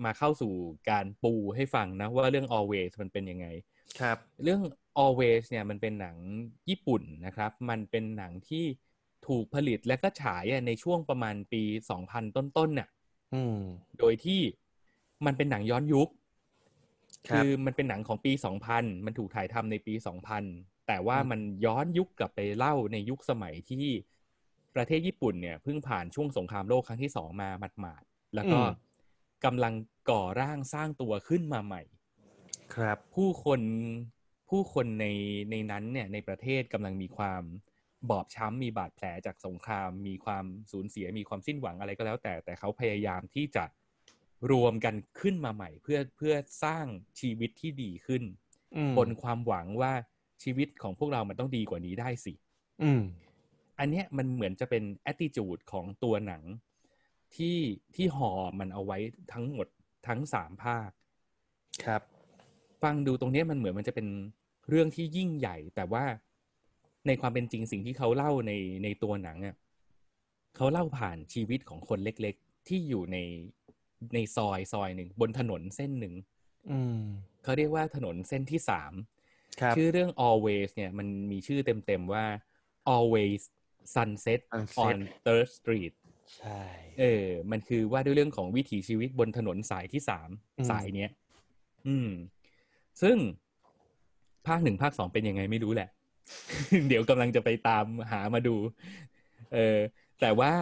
[0.04, 0.52] มาเข้าสู่
[0.90, 3.46] การปูให้ฟังนะว่าเรื่อง always มันเป็นยังไง
[4.00, 4.62] ครับ เรื่อง
[5.02, 6.16] always เนี่ยมันเป็นหนัง
[6.68, 8.64] ญี่ปุ่นนะครับ มันเป็นหนังที่
[9.26, 11.62] ถูกผลิตและก็ฉายอะในช่วงประมาณปี
[12.00, 12.88] 2000ต้นๆน่ะ
[13.34, 13.58] อืม
[13.98, 14.40] โดยที่
[15.26, 16.08] มันเป็นหนังย้อนยุค
[17.28, 18.32] ครับคือมันเป็นหนังของปี
[18.64, 19.94] 2000มันถูกถ่ายทำในปี
[20.40, 23.86] 2000แต่ว่ามันย้อนยุคกลับไปเล่าในยุคสมัยที่
[24.74, 27.48] ประเทศญี่ปุ่นเนี่ยเพิ่งผ่านช่วงสงครามโลกครั้งที่สองมา
[27.80, 28.60] หมาดๆแล้วก็
[29.44, 29.74] กำลัง
[30.10, 31.82] ก่อร่างสร้างตัวขึ้นมาใหม่
[32.74, 33.60] ครับ ผู้คน
[34.50, 35.06] ผู้คนใน
[35.50, 37.42] ในนั้นเนี่ยในประเทศกำลังมีความ
[38.10, 43.64] บอบช้ำมีบาดแผลจากสงคราม มีความสูญเสียมีความสิ้นหวังอะไรก็แล้ว แต่แต่เขาพยายามที่จะ
[44.50, 46.86] รวมกันขึ้นมาใหม่ เพื่อเพื่อสร้าง
[47.20, 48.22] ชีวิตที่ดีขึ้น
[48.76, 49.92] อืมบนความหวังว่า
[50.42, 52.32] ชีวิตของพวกเรามันต้องดีกว่านี้ได้สิ
[52.82, 53.02] อืม
[53.78, 56.42] อันเนี้ยมันเหมือนจะเป็น attitude ของตัวหนัง
[57.36, 57.58] ที่
[57.94, 58.98] ที่ห่อมันเอาไว้
[59.32, 59.66] ทั้งหมด
[60.08, 60.90] ทั้งสามภาค
[61.84, 62.02] ครับ
[62.82, 64.08] ฟังดูตรงเนี้ยมันเหมือนมันจะเป็น
[64.68, 66.04] เรื่องที่ยิ่งใหญ่ แต่ว่า
[67.06, 68.52] ในความเป็นจริงสิ่งที่เขาเล่าใน
[68.84, 69.56] ในตัวหนังอะ
[70.56, 73.16] เขาเล่าผ่านชีวิตของคนเล็ก ๆ ที่อยู่ใน
[74.14, 76.14] ในซอยซอยหนึ่งบนถนนเส้นหนึ่ง
[76.70, 77.00] อืม
[77.42, 78.92] เขาเรียกว่าถนนเส้นที่สาม
[79.60, 82.24] ครับชื่อเรื่อง always เนี่ยมันมีชื่อเต็ม ๆ ว่า
[82.94, 83.40] always
[83.94, 85.92] sunset Sunset on Third Street
[86.36, 86.62] ใช่
[87.00, 91.10] เออ มันคือว่าด้วยเรื่องของวิถีชีวิตบนถนนสายที่สามอืมสายเนี้ย
[91.88, 92.10] อืม
[93.02, 93.16] ซึ่ง
[94.46, 95.88] ภาคหนึ่งภาคสองเป็นยังไงไม่รู้แหละ
[96.88, 98.56] เดี๋ยวกำลังจะไปตามหามาดู
[99.54, 99.78] เออ
[100.20, 100.52] แต่ว่า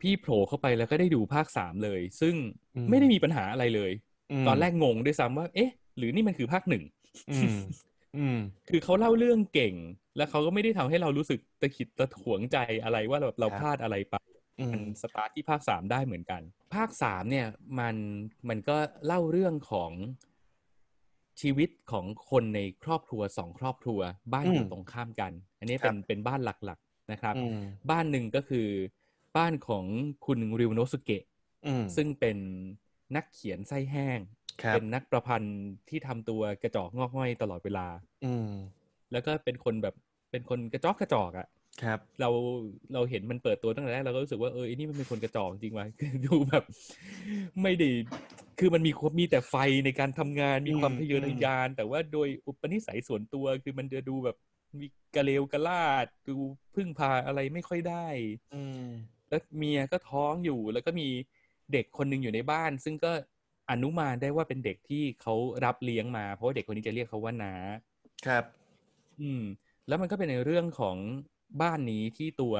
[0.00, 2.34] พี่โผล่เข้าไปแล้วก็ได้ดูภาคสามเลย ซึ่ง
[2.76, 3.92] อืมไม่ได้มีปัญหาอะไรเลย
[4.42, 6.84] มตอนแรกงงด้วยซ้ำว่า เอ๊ะ หรือนี่มันคือภาคหนึ่ง
[7.30, 7.58] อืม
[8.16, 9.74] อืมคือเขาเล่าเรื่องเก่ง
[10.16, 14.29] แล้วเขาก็ไม่ได้ทำให้เรารู้สึกตะขิดตะถวงใจอะไรว่าแบบเราครับพลาดอะไรไปอื
[14.72, 16.42] มันมสตาร์ทที่ภาคสามได้เหมือนกัน
[16.74, 17.46] ภาคสามเนี่ย
[17.78, 17.96] มัน
[18.48, 19.92] มันก็เล่าเรื่องของ
[21.40, 24.00] ชีวิตของคนในครอบครัวสองครอบครัว
[24.32, 28.68] บ้านอยู่ตรงข้ามกัน อันนี้เป็นเป็นบ้านหลักๆนะครับอืมบ้านหนึ่งก็คือ
[29.36, 29.84] บ้านของ
[30.26, 31.24] คุณริวโนสุเกะ
[31.66, 32.38] อืมซึ่งเป็น
[33.16, 34.18] นักเขียนไส้แห้ง
[34.62, 37.86] ครับเป็นนักประพันธ์ที่ทำตัวกระจอกงอกง่อยตลอดเวลา
[38.24, 38.50] อืม
[39.12, 39.94] แล้วก็เป็นคนแบบ
[40.30, 41.46] เป็นคนกระจอกกระจอกอะ่ะ
[41.82, 42.28] ครับ เรา
[42.94, 46.64] เราเห็นมันเปิดตัวตั้งแต่แรกเราก็รู้สึกว่าเออไอ้นี่มันเป็นคนกระจอกจริงว่ะคือดูแบบ
[47.62, 47.90] ไม่ได้
[48.58, 49.54] คือมันมีความมีแต่ไฟ
[49.84, 54.36] ในการทำงานมีความอืมทะเยออืทะมยาน แต่ว่าโดยอุปนิสัยส่วนตัวคือมันจะดูแบบ
[54.80, 56.36] มีกระเลวกระลาดดู
[56.74, 58.06] พึ่งพาอะไรไม่ค่อยได้
[58.52, 58.86] อืม
[59.28, 61.08] แล้วเมียก็ท้องอยู่ แล้วก็มี
[61.72, 63.12] เด็กคนหนึ่งอยู่ในบ้าน ซึ่งก็
[63.70, 67.54] อนุมานได้ว่าเป็นเด็กที่เขารับเลี้ยงมา เพราะว่าเด็กคนนี้จะเรียกเขาว่านา
[68.26, 68.44] ครับ
[69.20, 69.42] อืม
[69.86, 70.96] แล้วมันก็เป็นในเรื่องของ
[71.62, 72.54] บ้านนี้ที่ตัว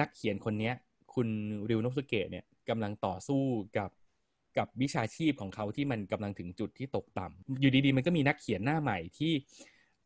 [0.00, 0.74] นักเขียนคนเนี้ย
[1.14, 1.28] คุณ
[1.70, 3.42] ริวโนสุเกะเนี่ยกำลังต่อสู้
[3.78, 3.90] กับ
[4.58, 9.32] กับวิชาชีพของเขาที่มันกำลังถึงจุดที่ตกต่ำอยู่ดีๆ มันก็มีนักเขียนหน้าใหม่ที่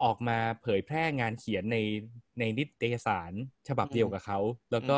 [0.05, 1.77] ออกมาเผยแพร่งานเขียนใน
[2.39, 3.33] ในนิตยสาร
[3.69, 4.39] ฉบับเดียวกับเขา
[4.73, 4.97] แล้วก็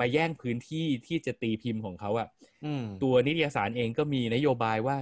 [0.00, 2.28] มาแย่งพื้นที่ที่จะตีพิมพ์ของเขาอะ่ะ
[3.02, 4.96] ตัวนิตยสารเองก็มีนโยบายว่า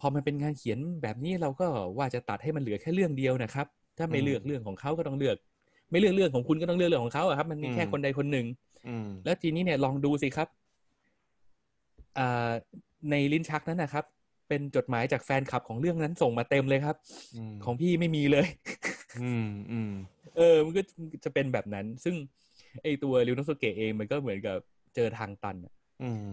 [0.00, 1.66] พอมันเป็นงานเขียนแบบนี้เราก็
[1.98, 3.66] ว่าจะตัดให้มันเหลือแค่เรื่องเดียวนะครับ
[3.98, 5.36] ถ้าไม่เลือกเรื่องของเขาก็ต้องเลือก
[5.90, 8.46] ไม่เลือกเรื่องของคุณก็ต้องเลือกเรื่องของเขาอะครับ มันมีแค่คนใดคนหนึ่ง
[9.24, 10.48] แล้วทีนี้เนี่ยลองดูสิครับ
[13.10, 14.04] ในลิ้นชักนั้นนะครับ
[14.48, 16.96] เป็นจดหมายจากแฟนคลับของเรื่องนั้นส่งมาเต็มเลยครับ
[17.64, 18.46] ของพี่ไม่มีเลย
[19.22, 19.92] อืมอืม
[20.36, 20.82] เออ มันก็
[21.24, 22.14] จะเป็นแบบนั้น ซึ่ง
[22.82, 24.56] ไอตัวริวโนสเกะเองมันก็เหมือนกับ
[24.94, 25.56] เจอทางตัน
[26.02, 26.32] อืม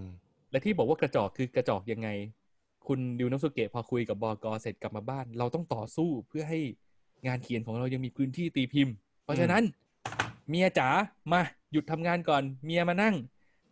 [0.51, 2.09] และที่บอกว่ากระจอกคือกระจอกยังไง
[2.87, 6.59] คุณริวโนสเกะพอคุยกับบอกอเสร็จกลับมาบ้าน เราต้องต่อสู้เพื่อให้
[7.27, 8.95] งานเขียนของเรายังมีพื้นที่ตีพิมพ์
[9.27, 9.63] เพราะฉะนั้น
[10.49, 10.89] เมียจ๋า
[11.31, 13.15] มาหยุดทำงานก่อน เมียมานั่ง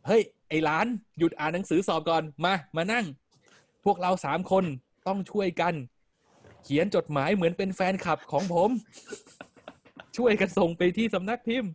[0.07, 0.85] เฮ้ย ไอ้หลาน
[1.19, 3.05] หยุดอ่านหนังสือสอบก่อนมามานั่ง
[3.85, 4.63] พวกเราสามคน
[5.07, 5.73] ต้องช่วยกัน
[6.63, 8.69] เขียนจดหมายเหมือนเป็นแฟนคลับของผม
[10.17, 11.71] ช่วยกันส่งไปที่สำนักพิมพ์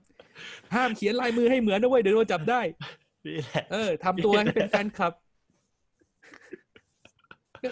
[0.74, 2.60] ห้ามเขียนลายมือให้เหมือนนะเว้ยเดี๋ยวโดนจับได้
[3.72, 5.12] เออทำตัวให้เป็นแฟนคลับ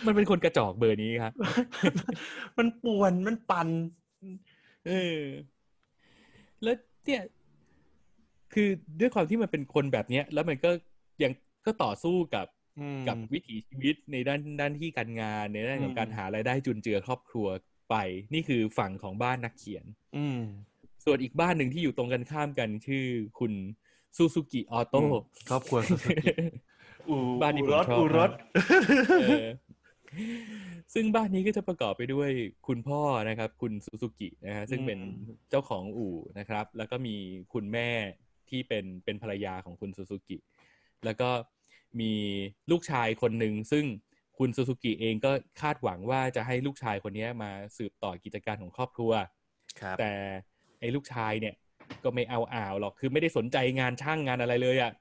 [0.06, 1.32] มันเป็นคนกระจอกเบอร์นี้ครับ
[2.58, 3.68] มันป่วน มันปั่น
[4.86, 5.20] เออ
[6.62, 7.22] แล้วเนี่ย
[8.54, 8.68] คือ
[9.00, 10.70] ด้วยความที่มันเป็นคนแบบเนี้ย แล้วมันก็
[11.22, 11.32] ยัง
[11.66, 12.46] ก็ต่อสู้กับ
[13.08, 17.46] กับวิถีชีวิตในด้านด้านที่การงานในด้านของการหารายได้จุนเจือครอบครัว
[17.90, 17.96] ไป
[18.34, 19.84] นี่คือฝั่งของบ้านนักเขียน
[20.16, 20.26] อื
[21.04, 23.04] ส่วนอีกบ้านหนึ่งที่อยู่ตรงกันข้ามกันชื่อ
[23.38, 23.52] คุณ
[24.16, 25.02] ซูซูกิออโต้
[25.50, 26.28] ครอบครัวซูซูกิ
[27.42, 28.30] บ้านนี้ผมชอบรถ
[30.94, 32.30] ซึ่งบ้านนี้ก็จะประกอบไปด้วย
[32.66, 34.98] คุณพ่อนะครับ คุณซูซูกินะฮะซึ่งเป็น
[35.50, 37.14] เจ้าของอู่นะครับ แล้วก็มี
[37.52, 37.90] คุณแม่
[38.50, 40.36] ที่เป็นเป็นภรรยาของคุณซูซูกิ
[41.04, 41.30] แล้วก็
[42.00, 42.12] มี
[42.70, 43.84] ลูกชายคนหนึ่งซึ่ง
[44.38, 49.12] คุณซูซูกิเองก็คาดหวังว่าจะให้ลูกชายคนนี้มาสืบต่อกิจการของครอบครัว
[49.98, 50.12] แต่
[50.80, 51.54] ไอ้ลูกชายเนี่ย
[52.04, 54.92] ก็ไม่เอาอ่าวหรอกคือไม่ได้สนใจงานช่างงานอะไรเลยอะ่ะ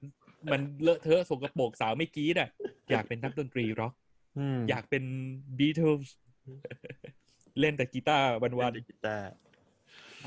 [0.52, 2.50] มันเลอะเทอะสกปรกสาวไม่กี้อะ
[2.92, 3.94] อยากเป็นนักดนตรีร็อก
[4.70, 5.04] อยากเป็น
[5.58, 5.94] Beatle
[7.60, 9.26] เล่นแต่กีตาร์วันๆกีตาร์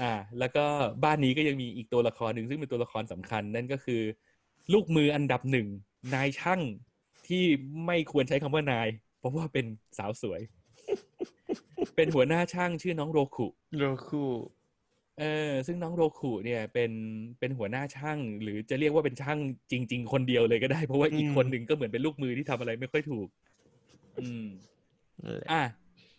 [0.00, 0.64] อ่า แล้วก็
[1.04, 4.02] บ้านนี้ก็ยังมีอีกตัวละครหนึ่งซึ่งเป็นตัวละครสำคัญ นั่นก็คือ
[4.72, 5.66] ลูกมืออันดับหนึ่ง
[6.14, 6.60] นายช่าง
[7.28, 7.44] ที่
[7.86, 9.66] ไม่ควรใช้คำว่านาย เพราะว่าเป็น
[9.98, 10.40] สาวสวย
[11.96, 13.46] เป็นหัวหน้าช่างชื่อน้องโรคุ
[13.78, 14.24] โรคุ
[15.18, 16.90] เออซึ่งน้องโรคุเนี่ยเป็น
[17.38, 19.38] เป็นหัวหน้าช่าง หรือจะเรียกว่าเป็นช่าง
[19.70, 23.28] จริง ๆ คนเดียวเลยก็ได้ เพราะว่าอีกคนหนึ่งก็เหมือนเป็นลูกมือที่ทำอะไรไม่ค่อยถูก
[24.24, 24.48] อืม
[25.52, 25.62] อะ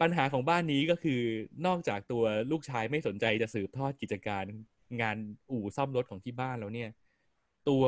[0.02, 1.22] ปัญหาของบ้านนี้ก็คือ
[1.66, 4.46] นอกจากตัวลูกชายไม่สนใจจะสืบทอดกิจการ
[5.02, 5.18] งาน
[5.52, 6.90] อู่ซ่อมรถของที่บ้านแล้วเนี่ย
[7.70, 7.84] ตัว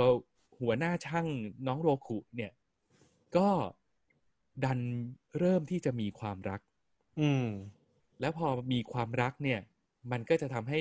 [0.60, 1.28] หัวหน้าช่าง
[1.68, 2.52] น้องโรคุเนี่ย
[3.38, 3.50] ก็
[4.64, 4.80] ดัน
[5.40, 6.62] เริ่มที่จะมีความรัก
[7.20, 7.46] อืม
[8.22, 9.60] แล้วพอมีความรักเนี่ย
[10.12, 10.80] มันก็จะทำให้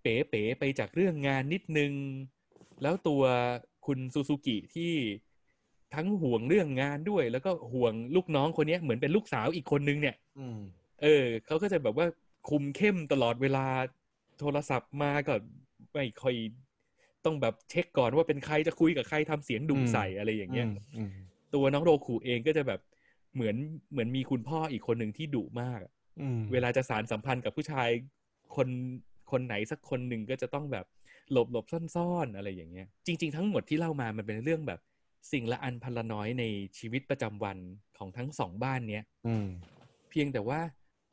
[0.00, 1.92] เป๋ๆไปจากเรื่องงานนิดนึง
[2.82, 3.22] แล้วตัว
[3.86, 4.92] คุณซูซูกิที่
[5.94, 10.16] ทั้งห่วงเรื่องงานด้วย แล้วก็ห่วงลูกน้องคนนี้เหมือนเป็นลูกสาวอีกคนนึงเนี่ย
[11.02, 12.06] เออเขาก็จะแบบว่า
[12.48, 13.66] คุมเข้มตลอดเวลา
[14.40, 15.34] โทรศัพท์มาก็
[15.92, 16.34] ไม่ค่อย
[17.24, 20.68] ต้องแบบเช็คก่อนว่าเป็นใครจะคุยกับใครทำเสียงดุใส่อะไรอย่างเงี้ย
[21.54, 22.80] ตัวน้องโรคูเองก็จะแบบ
[23.34, 23.56] เหมือน
[23.92, 25.80] เหมือนมีคุณพ่ออีกคนหนึ่งที่ดุมาก
[26.52, 27.88] เวลาจะสารสัมพันธ์กับผู้ชาย
[28.56, 28.68] คน
[29.30, 30.86] คนไหนสักคนหนึ่งก็จะต้องแบบ
[31.32, 31.64] หลบหลบ
[31.96, 34.80] ซ่อนๆอะไรอย่างเงี้ย จริง ๆ ทั้งหมดที่เล่ามามันเป็นเรื่องแบบ
[35.30, 36.44] สิ่งละอันพันละน้อยใน
[36.78, 37.58] ชีวิตประจำวัน
[37.98, 39.04] ของทั้งสองบ้านเนี้ย
[40.10, 40.60] เพียงแต่ว่า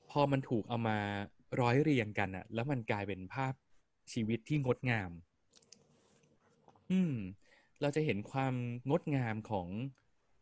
[0.09, 0.97] พอมันถูกเอามา
[1.61, 3.53] ร้อยเรียงกันอะแล้วมันกลายเป็นภาพ
[4.11, 5.11] ชีวิตที่งดงาม
[6.91, 7.13] อืม
[7.81, 8.53] เราจะเห็นความ
[8.89, 9.67] งดงามของ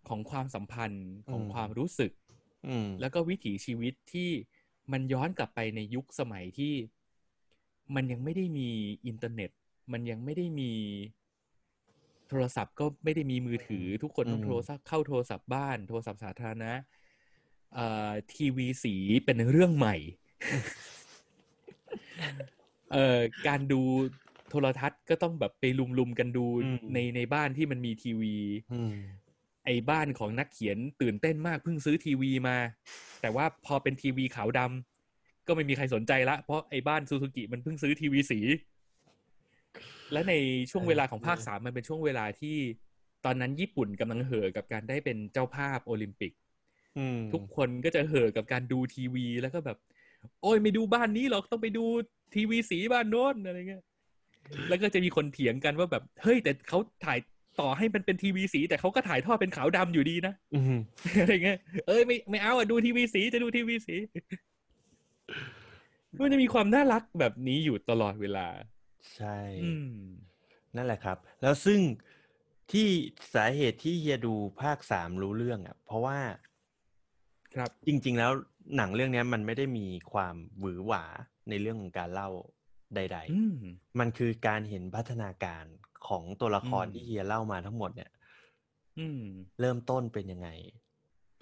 [0.08, 2.12] ของความสัมพันธ์ของความรู้สึก
[3.02, 4.30] แล้วก็วิถีชีวิตที่
[4.92, 6.74] มันย้อนกลับไปในยุคสมัยที่
[7.96, 8.70] มันยังไม่ได้มี
[9.08, 9.52] อินเทอร์เน็ต
[9.92, 10.72] มันยังไม่ได้มี
[12.30, 16.74] โทรศัพท์ก็ไม่ได้มีมือถือ ทุกคนต้องโทรศัพท์เข้าโทรศัพท์บ้าน โทรศัพท์สาธารณะ
[18.34, 19.96] ทีวีสีเป็นเรื่องใหม่
[22.92, 23.82] เอ่อการดู
[24.50, 25.64] โทรทัศน์ก็ต้องแบบไป
[26.00, 26.46] ลุมๆกันดู
[26.94, 28.36] ในในบ้านที่มันมีทีวี
[29.66, 32.58] ไอ้บ้านของนักเขียนตื่นเต้นมากเพิ่งซื้อทีวีมา
[33.22, 38.40] แต่ว่าพอเป็นทีวีขาวดำก็ไม่มีใครสนใจละ เพราะไอ้บ้านซูซูกิมันเพิ่งซื้อทีวีสี
[40.14, 40.34] และใน
[40.72, 42.58] ช่วงเวลาของภาคสามมันเป็นช่วงเวลาที่
[43.26, 46.34] ตอนนั้นญี่ปุ่นกำลังเห่อกับการได้เป็นเจ้าภาพโอลิมปิก
[47.34, 49.78] ทุกคนก็จะเห่อกับการดูทีวีแล้วก็แบบ
[50.42, 51.86] โอ้ยไม่ดูบ้านนี้หรอกต้องไปดู
[52.36, 53.84] ทีวีสีบ้านโน้นอะไรเงี้ย
[54.70, 57.20] แล้วก็จะมีคนเถียงกันว่าแบบ เฮ้ย แต่เขาถ่าย
[57.62, 60.34] ต่อให้มันเป็นทีวีสี แต่เขาก็ถ่ายทอดเป็นขาวดำอยู่ดีนะ
[61.20, 63.96] อะไรเงี้ยเอ้ยไม่ไม่เอาอะดูทีวีสีจะดูทีวีสี
[66.22, 68.48] มันจะมีความน่ารักแบบนี้อยู่ตลอดเวลา
[69.14, 69.94] ใช่ อืม
[70.76, 71.80] นั่นแหละครับ แล้วซึ่ง
[72.72, 72.88] ที่
[73.34, 76.20] สาเหตุที่เฮียดูภาคสามรู้เรื่องอะ เพราะว่า
[77.56, 78.32] ครับ จริง ๆ แล้ว
[78.76, 81.04] หนังเรื่องเนี้ยมันไม่ได้มีความหวือหวา
[81.50, 82.30] ในเรื่องของการเล่า
[82.96, 85.66] ใด อืม ๆ มันคือการเห็นพัฒนาการ
[86.08, 88.10] ของตัวละครอืม ที่เฮียเล่ามาทั้งหมดเนี่ย
[88.98, 89.24] อืม
[89.60, 90.50] เริ่มต้นเป็นยังไง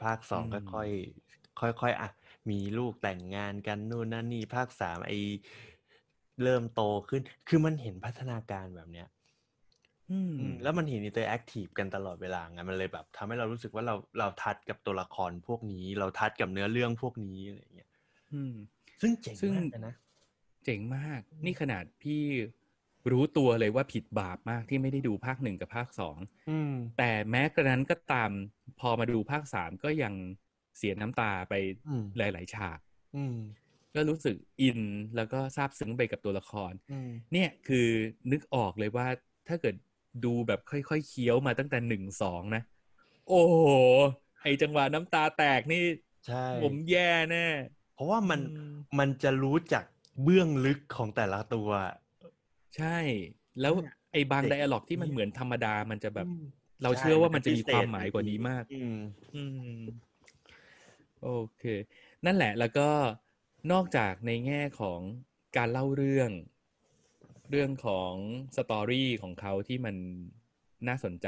[0.01, 2.09] ภาคสองอืมค่อยๆค่อยๆอะ
[2.49, 5.11] มีลูกแต่งงานกันนู่นนั่นนี่ ภาคสามไอ
[6.43, 9.07] เริ่มโตขึ้น คือมันเห็นพัฒนาการแบบเนี้ย
[10.11, 17.89] อืมอืมแล้วมันเห็น interactive กันตลอดเวลาไงมันเลยแบบทำให้เรารู้สึกว่าเราเรา touch กับตัวละครพวกนี้ เรา touch กับเนื้อเรื่องพวกนี้อะไรอย่างเงี้ย
[18.33, 18.53] อืม
[19.01, 19.95] ซึ่งเจ๋งซึ่งมากเลยนะ
[20.65, 22.21] เจ๋งมาก นี่ขนาดพี่
[23.11, 26.17] รู้ตัวเลยว่าผิดบาปมากที่ไม่ได้ดูภาคหนึ่งกับภาคสอง
[26.49, 28.31] อืมแต่แม้กระนั้นก็ตาม
[28.79, 30.13] พอมาดูภาคสามก็ยัง
[30.77, 31.53] เสียน้ำตาไป
[31.89, 32.79] อืมหลาย ๆ ฉาก
[33.15, 33.37] อืม
[33.95, 34.79] ก็รู้สึกอิน
[35.15, 37.87] แล้วก็ซาบซึ้งไปกับตัวละครอืมเนี่ยคือ
[38.31, 39.07] นึกออกเลยว่า
[39.47, 39.75] ถ้าเกิด
[40.25, 42.61] ดูแบบค่อยๆเคี้ยวมาตั้งแต่หนึ่งสองนะ
[43.27, 43.55] โอ้โห
[44.41, 45.77] ไอจังหวะน้ำตาแตกนี่
[46.25, 47.39] ใช่ผมแย่แน่
[47.93, 49.83] เพราะว่ามันอืมมันจะรู้จัก
[50.23, 51.69] เบื้องลึกของแต่ละตัว
[52.75, 52.97] ใช่
[53.61, 56.41] แล้วเนี่ยไอ้บางเด็กไดอะล็อกที่มันเหมือนธรรมดามันจะแบบอืม
[56.83, 58.95] เราเชื่อว่ามันจะมีความหมายกว่านี้มาก อืม
[59.35, 59.43] อื
[59.79, 59.79] ม
[61.21, 61.63] โอเค
[62.25, 62.87] นั่นแหละแล้วก็
[63.71, 64.99] นอกจากในแง่ของ
[65.57, 66.31] การเล่าเรื่อง
[67.51, 68.13] เรื่องของ
[68.55, 69.95] สตอรี่ของเขาที่มัน
[70.87, 71.27] น่าสนใจ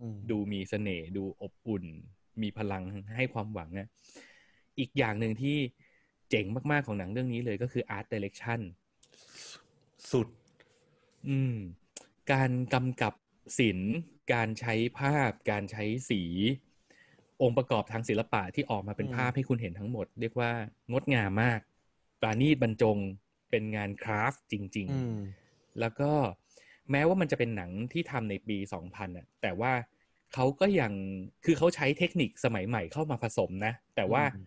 [0.00, 1.84] อืมดูมีเสน่ห์ดูอบอุ่น
[2.42, 2.82] มีพลัง
[3.16, 3.88] ให้ความหวังอะ
[4.78, 5.56] อีกอย่างหนึ่งที่
[6.30, 8.60] เจ๋งมาก ๆ ของหนังเรื่องนี้เลยก็คือ Art Direction
[10.10, 10.28] สุด
[11.28, 11.56] อืม
[12.32, 13.14] การกำกับ
[13.58, 13.94] ศิลป์
[14.32, 16.22] การใช้ภาพ การใช้สี
[17.42, 20.50] องค์ประกอบทางศิลปะที่ออกมาเป็นอืมภาพให้คุณเห็นทั้งหมด เรียกว่า
[20.92, 21.60] งดงามมาก
[22.20, 22.96] ปราณีตบรรจง
[23.50, 26.10] เป็นงานคราฟต์จริงอืมๆแล้วก็
[26.90, 29.72] แม้ว่ามันจะเป็นหนังที่ทำในปี 2000น่ะแต่ว่า
[30.34, 30.92] เขาก็ยัง
[31.44, 34.44] คือเขาใช้เทคนิคสมัยใหม่เข้ามาผสมนะ แต่ว่าอืม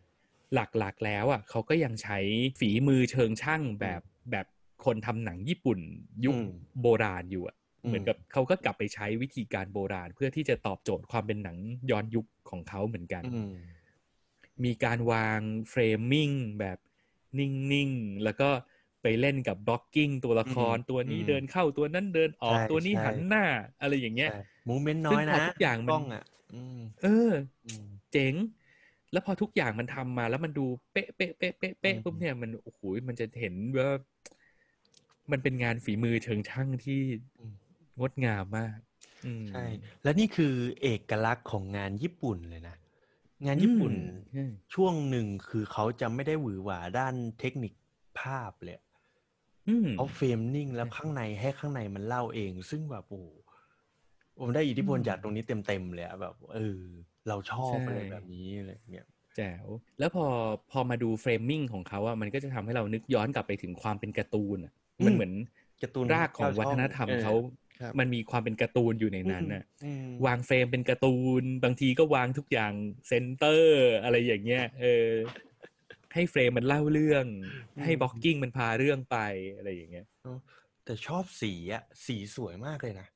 [0.54, 2.20] หลักๆแล้วอะเขาก็ยังใช้
[2.60, 4.02] ฝีมือเชิงช่างแบบ
[4.32, 4.46] แบบ
[4.86, 5.80] คนทำหนังญี่ปุ่น
[6.26, 6.48] ยุคอืม
[6.82, 11.58] โบราณอยู่อะอืมเหมือนกับเขาก็กลับไปใช้วิธีการโบราณ เพื่อที่จะตอบโจทย์ความเป็นหนัง
[11.92, 13.54] ย้อนยุคของเขาเหมือนกันอืม
[14.66, 16.78] มีการวางเฟรมมิ่งแบบ
[17.40, 18.50] นิ่งๆ แล้วก็
[19.02, 23.44] ไปเล่นกับบล็อกกิ้งตัวละครอืมตัวนี้อืมเดินเข้าตัวนั้นเดินออกใช่ตัวนี้ใช่หันหน้า
[23.82, 24.36] อะไรอย่างเงี้ยใช่
[24.68, 26.24] มูเมนต์น้ซึ่อยงพอนะทุกอย่างมันกล้องอะ
[26.54, 27.32] อืมเออ
[27.66, 28.36] อืมเจ๋ง
[29.12, 33.90] แล้วพอทุกอย่างมันทำมาแล้วมันดูเป๊ะเป๊ะเป๊ะเป๊ะเป๊ะอืมปุ๊บเนี่ยมันโอ้โหมันจะเห็นว่า
[35.32, 37.02] มันเป็นงานฝีมือเชิงช่างที่
[37.40, 37.54] อืม
[38.00, 38.78] งดงามมาก
[39.26, 39.64] อืมใช่
[40.04, 42.76] และนี่คือเอกลักษณ์ของงานญี่ปุ่นเลยนะ
[43.46, 43.94] งานญี่ปุ่น
[44.34, 47.74] อืมช่วงหนึ่งคือเขาจะไม่ได้หวือหวาด้านเทคนิค
[48.20, 48.76] ภาพเลย
[49.68, 53.28] อืมเขา frame นิ่งแล้วใช่ข้างในให้ข้างในมันเล่าเอง ซึ่งแบบโอ้โห
[54.40, 56.80] ผมได้อิทธิพลอืมจากตรงนี้เต็มๆเลยอะแบบเออ
[57.28, 59.68] เราชอบใช่อะไรแบบนี้อะไรเงี้ยแจ๋ว
[60.00, 60.26] แล้วพอ
[60.72, 65.32] พอมาดู framing ของเขาอะมันก็จะทำให้เรานึกย้อนกลับไปถึงความเป็นการ์ตูนอะอืมมันเหมือน
[65.82, 67.38] การ์ตูนรากของวัฒนธรรมองเขาครับ
[68.00, 72.74] มันมีความเป็นการ์ตูนอยู่ในนั้นน่ะอืมวาง frame เป็นการ์ตูน บางทีก็วางทุกอย่าง
[73.08, 75.10] center อะไรอย่างเงี้ยเออ
[76.14, 77.26] ให้ frame มันเล่าเรื่อง
[77.84, 79.18] ให้ blocking มันพาเรื่องไป
[79.56, 80.06] อะไรอย่างเงี้ย
[80.86, 83.08] แต่ชอบสีอะสีสวยมากเลยนะ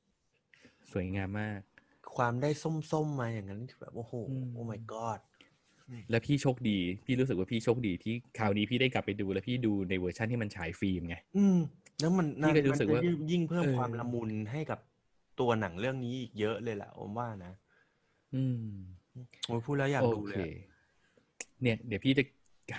[0.92, 1.60] สวยงามมาก
[2.16, 5.20] ความได้ส้มๆมาอย่างนั้นแบบโอ้โหอืมโอ้ my god
[6.10, 11.58] และพี่โชคดี พี่รู้สึกว่าพี่โชคดีที่คราวนี้พี่ได้กลับไปดู แล้วพี่ดูในเวอร์ชันที่มันฉายฟิล์มไง อืม
[12.00, 14.78] แล้วมันพี่ก็รู้สึกว่านจะยิ่งเพิ่มเออความละมุนให้กับ
[15.40, 17.52] ตัวหนังเรื่องนี้อีกเยอะเลยแหละผมว่านะ
[18.34, 18.66] อืม
[19.46, 20.48] โอ้ยพูดแล้วอยากโอดูเคเลยอะ
[21.62, 22.24] เนี่ย เดี๋ยวพี่จะ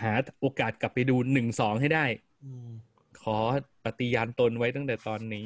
[0.02, 2.06] หาโอกาสกลับไปดูหนึ่งสองให้ได้
[2.45, 2.69] อืม
[3.23, 3.38] ขอ
[3.86, 5.45] ปฏิญาณตนไว้ตั้งแต่ตอนนี้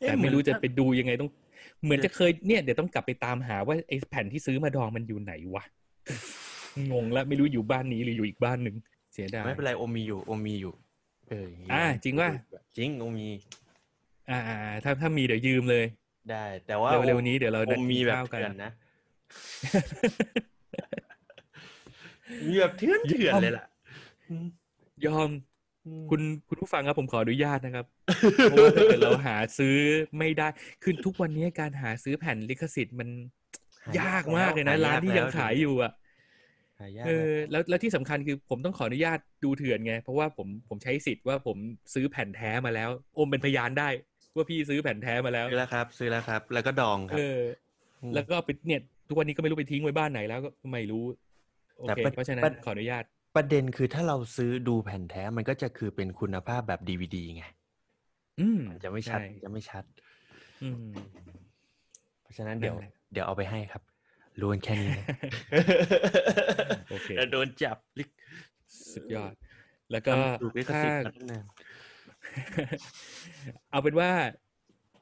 [0.00, 1.30] เอ๊ะแต่ไม่รู้เหมือนจะไปดูยังไงต้อง
[1.82, 5.64] เหมือนจะเคยเนี่ยเดี๋ยวต้องกลับไปตามหาว่าไอ้แผ่นที่ซื้อมาดองมันอยู่ไหนวะ
[6.92, 8.76] งงแล้วไม่รู้อยู่บ้านนี้หรืออยู่อีกบ้านหนึ่ง
[9.12, 10.74] เสียดายไม่เป็นไรโอมีอยู่โอมีอยู่
[11.30, 12.30] เอออ่าจริงป่ะ
[12.76, 13.28] จริงโอมี
[14.30, 15.84] อ่าอ่า ถ้าถ้ามีเดี๋ยวยืมเลย
[16.30, 18.70] ได้ แต่ว่าเร็วๆนี้เดี๋ยวเราโอนัดกินมีแบบข้าวกันเถื่อนนะ
[22.48, 23.66] มีแบบเถื่อนเถื่อนเลยล่ะ
[24.28, 24.46] อืม
[25.06, 25.30] ยอม
[25.86, 27.86] อืมคุณคุณผู้ฟังครับผมขออนุญาตนะครับ
[28.44, 29.76] เพราะว่าถ้าเกิดเราหาซื้อ
[30.18, 30.48] ไม่ได้
[30.82, 33.08] คือทุกวันนี้การหาซื้อแผ่นลิขสิทธิ์มัน
[33.84, 41.56] หายากมากเลยนะหร้านที่ยังแล้วขายอยู่อะหายากเออแล้วแล้วที่สำคัญคือผมต้องขออนุญาตดูเถื่อนไง เพราะว่าผมผมใช้สิทธิ์ว่าผม
[41.94, 43.88] ซื้อแผ่นแท้มาแล้ว อมเป็นพยานได้
[44.36, 47.24] ว่าพี่ซื้อแผ่นแท้มาแล้วซื้อแล้วครับ ซื้อแล้วครับ แล้วก็ดองครัเอบ
[48.02, 51.04] อมแล้วก็ไปเนี่ยทุกวันนี้ก็ไม่รู้ไปทิ้งไว้บ้านไหนแล้วก็ไม่รู้
[51.80, 53.04] โอแต่เคประเพราะฉะนั้ปนระขออนุญาต
[53.36, 57.44] ประเด็นคือถ้าเราซื้อดูแผ่นแท้มันก็จะคือเป็นคุณภาพแบบดีวดีไง
[58.40, 59.84] อืมมันจะไม่ชัดใช่จะไม่ชัด
[60.62, 60.92] อืม
[62.22, 63.82] เพราะฉะนั้นเดี๋ยวนั่นแหละเดี๋ยวเอาไปให้ครับ
[64.40, 65.06] รู้กันแค่นี้นะ
[66.90, 68.08] โอเคดี๋ยวโดนจับลิก
[68.94, 69.32] สุดยอด
[69.92, 71.44] แล้วก็ทำถูกลิขถ้าสิทธิ์มาตั้งนาน
[73.70, 74.10] เอาเป็นว่า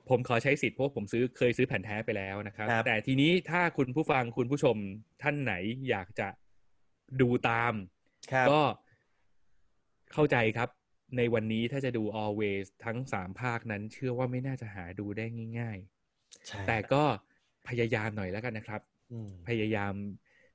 [0.09, 4.77] ผมขอใช้สิทธิ์เพราะผมซื้อเคยซื้อแผ่นแท้ไปแล้วนะครับครับแต่ทีนี้ถ้าคุณผู้ฟังคุณผู้ชม
[5.23, 5.55] ท่านไหน
[5.89, 6.29] อยากจะ
[7.21, 7.73] ดูตาม
[8.33, 8.63] ครับก็
[10.13, 10.69] เข้าใจครับ
[11.17, 15.25] ในวันนี้ถ้าจะดู always ทั้งสามภาคนั้น เชื่อว่าไม่น่าจะหาดูได้
[15.61, 15.79] ง่าย
[16.47, 17.03] ใช่ๆแต่ก็
[17.69, 19.00] พยายามหน่อยแล้วกันนะครับอืม
[19.49, 19.95] พยายาม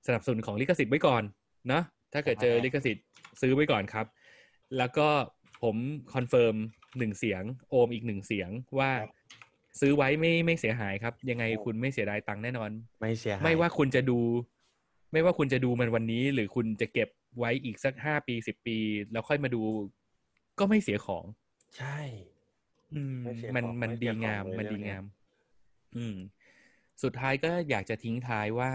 [0.08, 1.24] สนับสนุนของลิขสิทธิ์ไว้ก่อน
[1.68, 1.84] เนาะ
[2.14, 3.06] ถ้าเกิดเจอใช่ลิขสิทธิ์
[3.42, 4.06] ซื้อไว้ก่อนครับ
[4.78, 5.08] แล้วก็
[5.62, 5.76] ผม
[6.14, 6.56] confirm
[6.98, 8.50] หนึ่งเสียง โอมอีกหนึ่งเสียง
[8.80, 8.92] ว่า
[9.80, 14.20] ซื้อไว้ไม่ไม่เสียหายครับ ยังไงคุณไม่เสียดายตังค์แน่นอน ไม่เสียหายไม่ว่าคุณจะดู
[15.14, 18.78] ไม่ว่าคุณจะดูมันวันนี้ หรือคุณจะเก็บไว้อีกสักห้าปีสิบปี
[19.12, 19.62] แล้วค่อยมาดู
[20.60, 21.24] ก็ไม่เสียของ
[21.78, 22.00] ใช่
[22.94, 25.04] อืมไม่เสียมันของมันไม่เสีดียของงามเลยมันเรื่ดีองเนี้ยงาม
[25.98, 26.16] อืม
[27.04, 28.72] สุดท้ายก็อยากจะทิ้งท้ายว่า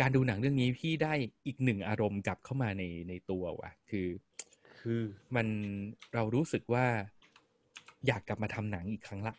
[0.00, 1.12] การดูหนังเรื่องนี้พี่ได้
[1.46, 4.08] อีกหนึ่งอารมณ์กลับเข้ามาในในตัวว่ะ คือ
[4.78, 5.00] คือ
[5.36, 5.46] มัน
[6.14, 6.86] เรารู้สึกว่า
[8.06, 9.34] อยากกลับมาทำหนังอีกครั้งละ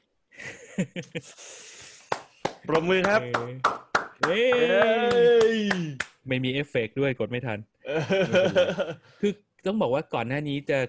[2.67, 3.21] ปรบมือครับ
[4.23, 5.59] เอ้ยเอ้ย
[6.27, 8.01] ไม่มีเอฟเฟกต์ด้วยกดไม่ทันเออ
[9.19, 9.31] คือ
[9.65, 10.79] ต้องบอกว่าก่อนหน้านี้จะ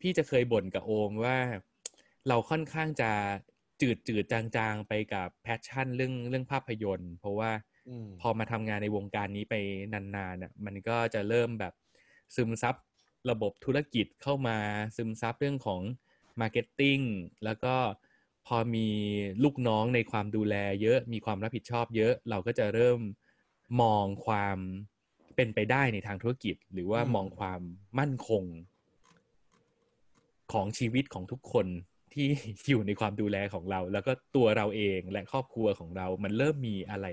[0.00, 1.36] พี่จะเคยบ่นกับโอมว่า
[2.28, 3.10] เราค่อนข้างจะ
[3.80, 7.50] จืดจืดจางๆ ไปกับ passion เรื่องเรื่องภาพยนตร์ เพราะว่า
[8.04, 9.54] พอมาทำงานในวงการนี้ไป
[9.92, 11.74] นานๆน่ะมันก็จะเริ่มแบบ
[12.36, 12.74] ซึมซับ
[13.30, 14.58] ระบบธุรกิจเข้ามา
[14.96, 15.80] ซึมซับเรื่องของ
[16.40, 16.98] marketing
[17.44, 17.74] แล้วก็
[18.46, 18.88] พอมี
[19.44, 23.00] ลูกน้องในความดูแลเยอะมีความรับผิดชอบเยอะ เราก็จะเริ่ม
[23.82, 24.58] มองความ
[25.36, 27.60] เป็นไปได้ในทางธุรกิจ หรือว่ามองความ
[27.98, 28.44] มั่นคง
[30.52, 31.66] ของชีวิตของทุกคน
[32.14, 32.28] ที่
[32.70, 37.06] อยู่ในความดูแลของเรา แล้วก็ตัวเราเองและครอบครัวของเรา มันเริ่มมีอะไร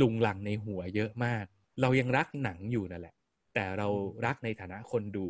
[0.00, 1.44] ลุงลังในหัวเยอะมาก
[1.80, 3.14] เรายังรักหนังอยู่นั่นแหละ
[3.54, 3.88] แต่เรา
[4.26, 5.26] รักในฐานะคนดู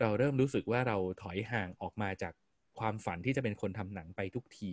[0.00, 2.32] เราเริ่มรู้สึกว่าเราถอยห่างออกมาจาก
[2.78, 4.72] ความฝันที่จะเป็นคนทำหนังไปทุกที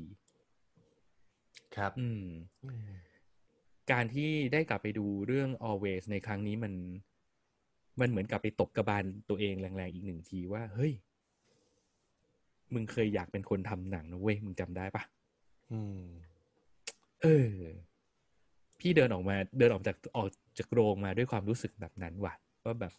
[1.76, 2.26] ครับ อืม
[2.66, 2.90] อืม
[3.92, 6.74] การที่ได้กลับไปดูเรื่อง always ในครั้งนี้มัน
[8.00, 10.94] มันเหมือนกับไปตบกระบาลตัวเองแรงๆอีกหนึ่งทีว่า เฮ้ย
[12.74, 15.04] มึงเคยอยากเป็นคนทำหนังนะเว้ยมึงจำได้ปะ
[15.72, 16.02] อืม
[17.22, 17.52] เออ
[18.80, 22.34] พี่เดินออกมาเดินออกจากออกจากโรงมาด้วยความรู้สึกแบบนั้นว่ะ
[22.66, 22.94] ว่าแบบ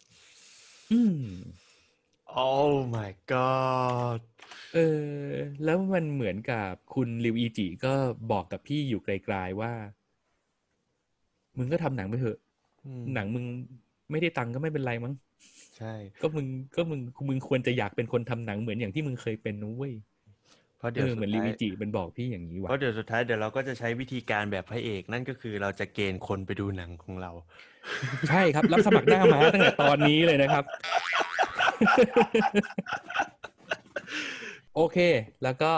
[0.91, 1.21] อืม
[2.39, 4.21] Oh my god
[4.73, 5.25] เออ
[5.63, 7.93] แล้วมันเหมือนกับคุณริวอีจิก็
[8.31, 9.73] บอกกับพี่อยู่ไกลๆว่า
[11.57, 12.37] มึงก็ทำหนังไปเถอะ
[12.85, 13.45] อืมหนังมึง
[14.11, 15.13] ไม่ได้ตังค์ก็ไม่เป็นไรมั้ง
[15.77, 16.99] ใช่ ก็มึงก็มึง
[17.29, 19.93] มึงควรจะอยากเป็นคนทำหนังเหมือนอย่างที่มึงเคยเป็นนะเว้ย
[20.77, 27.31] เพราะเอเดี๋ยวอสุเหมือนดริท้าวิยจิมันบอกพี่อย่างนี้เพว่ะราะเดี๋ยวสุดท้ายเดี๋ยวเราก็จะใช้วิธีการแบบพระเอก นั่นก็คือเราจะเกณฑ์คนไปดูหนังของเรา
[28.29, 30.63] ใช่ครับ รับสมัครหน้าม้าตั้งแต่ตอนนี้เลยนะครับ
[34.75, 34.97] โอเค
[35.43, 35.73] แล้วก็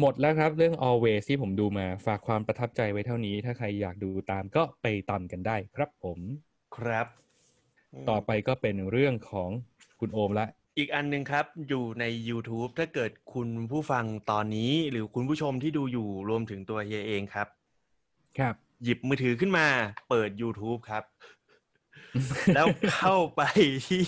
[0.00, 6.18] หมดแล้วครับเรื่อง always ที่ผมดูมาฝากความประทับใจไว้เท่านี้ ถ้าใครอยากดูตามก็ไปตามกันได้ครับผม
[6.76, 7.06] ครับ
[8.10, 9.50] ต่อไปก็เป็นเรื่องของ
[10.00, 10.46] คุณโอมละ
[10.78, 17.48] อีกอันหนึ่งครับอยู่ใน YouTube ถ้าเกิดคุณผู้ฟังตอนนี้ หรือคุณผู้ชมที่ดูอยู่รวมถึงตัวเฮียเองครับ
[18.38, 19.66] ครับ หยิบมือถือขึ้นมา
[20.08, 21.04] เปิด YouTube ครับ
[22.54, 23.42] แล้วเข้าไป
[23.88, 24.06] ที่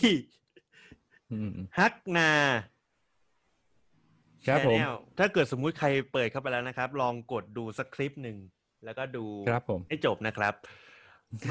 [1.32, 2.30] อืมฮักนา
[4.48, 8.36] ครับผม Channel ถ้าเกิดสมมุติใครเปิดเข้าไปแล้วนะครับ ลองกดดูสักคลิปหนึ่ง
[8.84, 10.54] แล้วก็ดูครับผมให้จบนะครับ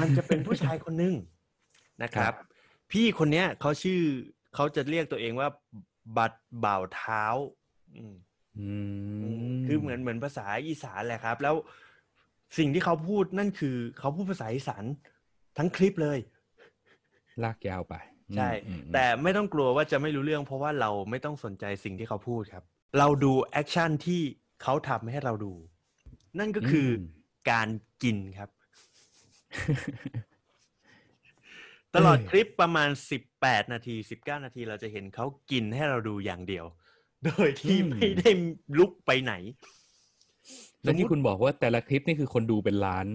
[0.00, 1.14] มันจะเป็นผู้ชายคนหนึ่ง
[2.02, 2.34] นะคครัรับบ
[2.92, 4.00] พี่คนเนี้ยเขาชื่อ
[4.54, 5.48] เขาจะเรียกตัวเองว่า
[6.16, 6.32] บัด
[6.64, 7.24] บ่าวเท้า
[7.96, 8.16] อืม
[8.58, 8.70] อื
[9.22, 11.54] มคือเหมือนเหมือนภาษาอีสานแหละครับ แล้ว
[12.58, 14.84] สิ่งที่เขาพูดนั่นคือเขาพูดภาษาอีสาน
[15.58, 16.18] ทั้งคลิปเลย
[17.42, 17.94] ลากยาวไป
[18.36, 22.64] ใช่อืมอืมแต่ไม่ต้องกลัวว่าจะไม่รู้เรื่อง เพราะว่าเราไม่ต้องสนใจสิ่งที่เขาพูดครับ
[22.98, 24.20] เราดู action ที่
[24.62, 25.52] เขาทำให้เราดู
[26.38, 26.90] นั่นก็คืออ
[27.50, 27.68] การ
[28.02, 28.50] กินครับ
[31.94, 36.64] ตลอดคลิปประมาณสิบแปดนาทีสิบเก้านาทีเราจะเห็นเขากินให้เราดูอย่างเดียว
[37.24, 38.30] โดยที่อืมไม่ได้
[38.78, 39.34] ลุกไปไหน
[40.82, 43.06] แล้วที่คุณบอกว่าแต่ละคลิปนี่คือคนดูเป็นล้าน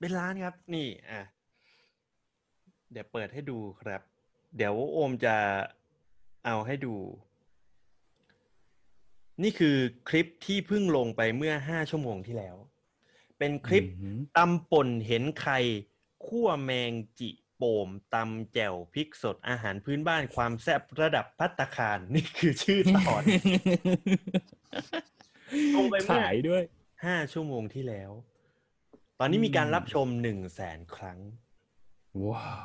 [0.00, 1.22] เป็นร้านครับ นี่อะ
[2.92, 4.00] เดี๋ยวเปิดให้ดูครับ
[4.56, 5.36] เดี๋ยวโอมจะ
[6.46, 6.94] เอาให้ดู
[9.42, 9.76] นี่คือ
[10.08, 12.56] คลิปที่เพิ่งลงไปเมื่อห้าชั่วโมงที่แล้ว
[13.38, 15.58] เป็นคลิปอืมตำป่นเห็นไข่
[16.26, 17.30] คั่วแมงจิ
[17.60, 23.22] โป่มตำแจ่วพริกสดอาหารพื้นบ้านความแซ่บระดับพัตตาคารนี่คือชื่อตอน
[25.74, 26.62] ลงไปเมื่อขายด้วย
[27.04, 28.10] ห้าชั่วโมงที่แล้ว
[29.18, 31.18] ตอนนี้มีการรับชมหนึ่งแสนครั้ง
[32.26, 32.64] ว้าว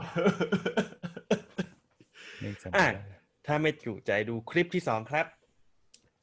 [2.41, 3.05] ไม่จำอะได้
[3.45, 5.27] ถ้าไม่จุใจดูคลิปที่สองครับ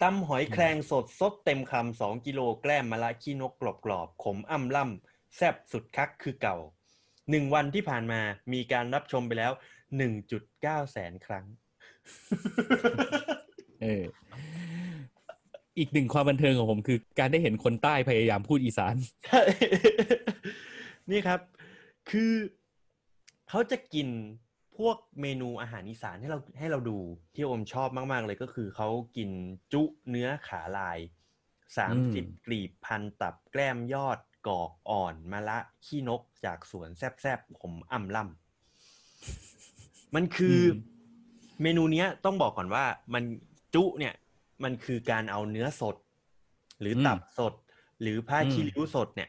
[0.03, 6.57] ตำหอยแครงสดสดเต็มคำสองกิโลแกล้มมะละขี้นกกรอบกรอบๆขมอ่ำล่ำแซ่บสุดคักคือเก่า
[7.31, 8.20] หนึ่งวันที่ผ่านมา
[8.53, 9.53] มีการรับชมไปแล้ว
[9.97, 11.47] หนึ่งจุดเก้าแสนครั้ง
[13.83, 14.05] เออ
[15.79, 18.95] อีกหนึ่งความบันเทิงของผมคือ การได้เห็นคนใต้พยายามพูดอีสาน
[19.27, 19.43] ใช่
[21.11, 21.41] นี่ครับ
[22.11, 22.33] คือ
[23.49, 24.09] เขาจะกิน
[24.79, 26.99] พวกเมนูอาหารอีสานให้เราให้เราดู
[27.35, 29.31] ที่โอมชอบมาก ๆ เลยก็คือเขากิน
[29.73, 30.99] จุเนื้อขาลาย
[31.77, 40.90] สามสิบอืมกลีบพันตับแกล้มยอด กอกอ่อนมะละขี้นกจากสวนแซบๆผมอ่ำล่ำมันคืออม
[41.62, 42.84] เมนูเนี้ยต้องบอกก่อนว่า
[43.14, 43.24] มัน
[43.74, 44.14] จุเนี่ย
[44.64, 45.97] มันคือการเอาเนื้อสด
[46.80, 47.55] หรืออมตับสด
[48.01, 49.28] หรือผ้าอืมคีริ้วสดเนี่ย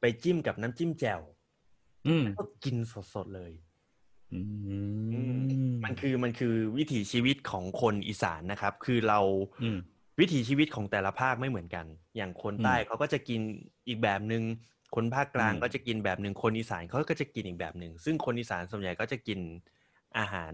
[0.00, 1.20] ไปจิ้มกับน้ำจิ้มแจ่ว
[2.08, 2.76] อืมก็กิน
[3.14, 3.52] สดๆเลย
[4.34, 4.40] อื
[5.40, 9.20] มมันคือมันคือวิถีชีวิตของคนอีสานนะครับ คือเรา
[9.62, 9.78] อืม
[10.20, 13.40] วิถีชีวิตของแต่ละภาคไม่เหมือนกัน อย่างคนใต้อืมเขาก็จะกิน
[13.88, 14.42] อีกแบบหนึ่ง
[14.94, 19.40] คนภาคกลางอืมก็จะกินแบบหนึ่งคนอีสานเขาก็จะกินอีกแบบหนึ่งซึ่งคนอีสานส่วนใหญ่ก็จะกิน
[20.18, 20.52] อาหาร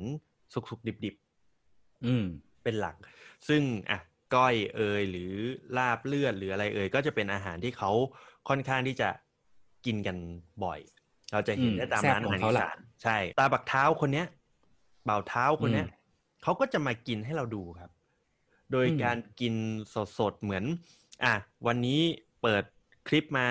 [0.52, 2.24] สุกๆดิบๆอืม
[2.62, 2.96] เป็นหลัก
[3.48, 3.98] ซึ่งอะ
[4.34, 5.32] ก้อยเอยหรือ
[5.78, 7.90] ลาบเลือดหรืออะไรเอยก็จะเป็นอาหารที่เขา
[8.48, 9.08] ค่อนข้างที่จะ
[9.86, 10.16] กินกัน
[10.64, 10.80] บ่อย
[11.32, 14.26] เราจะเห็นอืมได้ตามแซ่บร้านอาหารของเขาอีล่ะสานใช่ ตาบักเท้าคนเนี้ย
[15.04, 15.92] เบ่าวเท้าคนเนี้ยอืม
[16.42, 17.90] เขาก็จะมากินให้เราดูครับ
[18.74, 19.54] โดยอืมการกิน
[20.18, 20.64] สดๆ เหมือน
[21.24, 21.34] อะ
[21.66, 22.00] วันนี้
[22.42, 22.64] เปิด
[23.08, 23.48] คลิปมา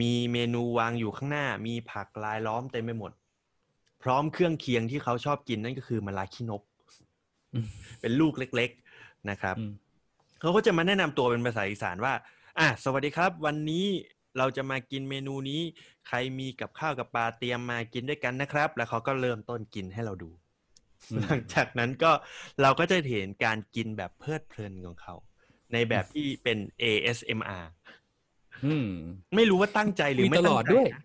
[0.00, 3.12] มีเมนูวางอยู่ข้างหน้า มีผักลายล้อมเต็มไปหมด
[4.02, 6.62] พร้อมเครื่องเคียงที่เขาชอบกินนั่นก็คือมะลาขี้นก
[7.54, 7.66] อืม
[8.00, 9.72] เป็นลูกเล็ก ๆนะครับอืม
[10.40, 12.14] เขาก็จะมาแนะนำตัวเป็นภาษาอีสานว่า
[12.58, 13.86] อะ สวัสดีครับ วันนี้
[14.38, 15.60] เราจะมากินเมนูนี้
[16.08, 20.41] ใครมีกับข้าวกับปลาเตรียมมากินด้วยกันนะครับ แล้วเขาก็เริ่มต้นกินให้เราดูอืม
[21.22, 22.10] หลังจากนั้นก็
[22.62, 25.14] เราก็จะเห็นการกินแบบเพลิดเพลินของเขา
[25.72, 27.64] ในแบบที่เป็น ASMR
[28.64, 28.88] อืม
[29.36, 31.02] ไม่รู้ว่าตั้งใจหรือไม่คุยตลอดตั้งใจด้วยนะ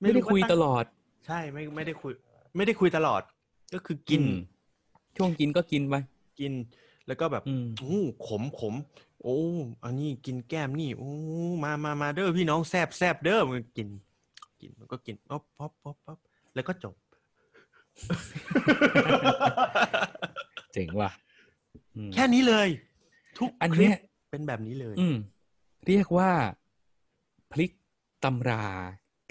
[0.00, 0.84] ไม่ได้รู้ว่าคุยตั้งตลอด
[1.26, 2.12] ใช่ไม่ไม่ได้คุย
[2.56, 3.22] ไม่ได้คุยตลอด
[3.74, 4.38] ก็คือกินอืม
[5.16, 5.94] ช่วงกินก็กินไป
[6.40, 6.52] กิน
[7.06, 8.74] แล้วก็แบบอืมโอ้ขมขม
[9.22, 9.38] โอ้
[9.84, 11.10] อันนี้กินแก้มนี่โอ้
[11.64, 13.88] มามามาเด้อพี่น้องแซบแซบเด้อมันกิน
[14.60, 16.18] กินมันก็กินป๊อปป๊อปป๊อปป๊อป
[16.54, 16.94] แล้วก็จบ
[20.72, 21.10] เจ๋งว่ะ
[21.96, 22.68] อืมแค่นี้เลย
[23.38, 23.98] ทุกอันคเนี้ลิยป
[24.30, 25.16] เป็นแบบนี้เลย อืม
[25.86, 26.30] เรียกว่า
[27.52, 27.70] พลิก
[28.24, 28.64] ตำรา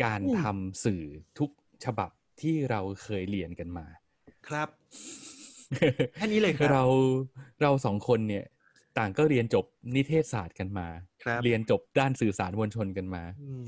[0.04, 1.04] การอืมทำสื่อ
[1.40, 1.50] ทุก
[1.86, 2.12] ฉบับ
[2.42, 3.86] ที่เราเคยเรียนกันมา
[4.48, 4.70] ครับ
[6.16, 6.84] แค่นี้เลยครับ เรา
[7.62, 8.46] เราสองคนเนี่ย
[8.98, 10.88] ต่างก็เรียนจบนิเทศศาสตร์กันมา
[11.24, 13.66] ครับเรียนจบด้านสื่อสารมวลชนกันมาอืม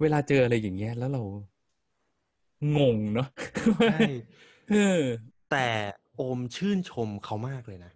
[0.00, 1.22] เวลาเจออะไรอย่างเงี้ยแล้วเรา
[2.76, 3.28] งงเนาะ
[3.92, 4.00] ใช่
[4.72, 5.02] เออ
[5.50, 5.66] แต่
[6.16, 7.92] โอมชื่นชมเขามากเลยนะ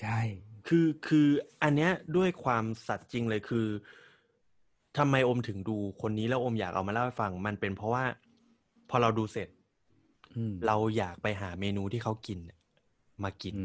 [0.00, 0.20] ใช่
[0.68, 1.28] คือคือ
[1.62, 3.66] อันเนี้ยด้วยความสัตย์จริงเลยคือ
[4.98, 8.04] ทำไมโอมถึงดูคนนี้แล้วโอมอยากเอามาเล่าให้ฟัง มันเป็นเพราะว่า
[8.90, 9.48] พอเราดูเสร็จ
[10.36, 12.58] อืมเราอยากไปหาเมนูที่เขากินน่ะ
[13.24, 13.64] มากินอื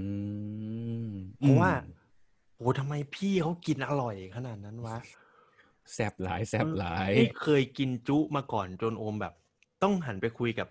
[1.05, 2.01] มเพราะว่าอืม
[2.57, 4.97] โอ้ทำไมพี่เขากินอร่อยขนาดนั้นวะ
[5.93, 9.33] แซบหลายแซบหลายไม่เคยกินจุมาก่อนจนโอมแบบ
[9.83, 10.67] ต้องหันไปคุยกับ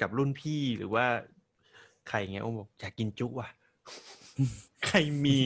[0.00, 1.06] กับรุ่นพี่หรือว่า
[2.08, 3.48] ใครเงี้ยโอมบอกอยากกินจุว่ะ
[4.86, 5.38] ใครมี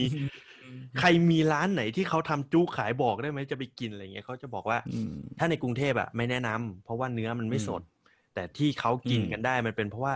[0.99, 7.81] ใครมีร้านไหนที่เขาทำจุขายบอกได้ไหมจะไปกินอะไรเงี้ยเขาจะบอกว่าอืมถ้าในกรุงเทพอะไม่แนะนำเพราะว่าเนื้อมันไม่สด
[8.33, 10.13] แต่ที่เขากินอืมกันได้มันเป็นเพราะว่า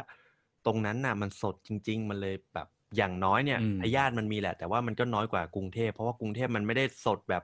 [0.66, 7.44] ตรงนั้นน่ะ มันสดจริง ๆ มันเลยแบบอย่างน้อยเนี่ยอืมพยาธิมันมีแหละ แต่ว่ามันก็น้อยกว่ากรุงเทพเพราะว่ากรุงเทพมันไม่ได้สดแบบ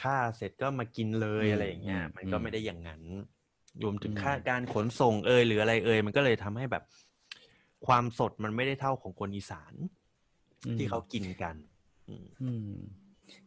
[0.00, 3.02] ฆ่าเสร็จก็มากินเลยอะไรอย่างเงี้ยมันก็ไม่ได้อย่างนั้น
[3.82, 6.84] รวมถึงค่าการขนส่งเอยหรืออะไรเอยมันก็เลยทำให้แบบ
[7.86, 9.74] ความสดมันไม่ได้เท่าของคนอีสาน
[10.78, 11.54] ที่เขากินกัน
[12.08, 12.72] อืมอืม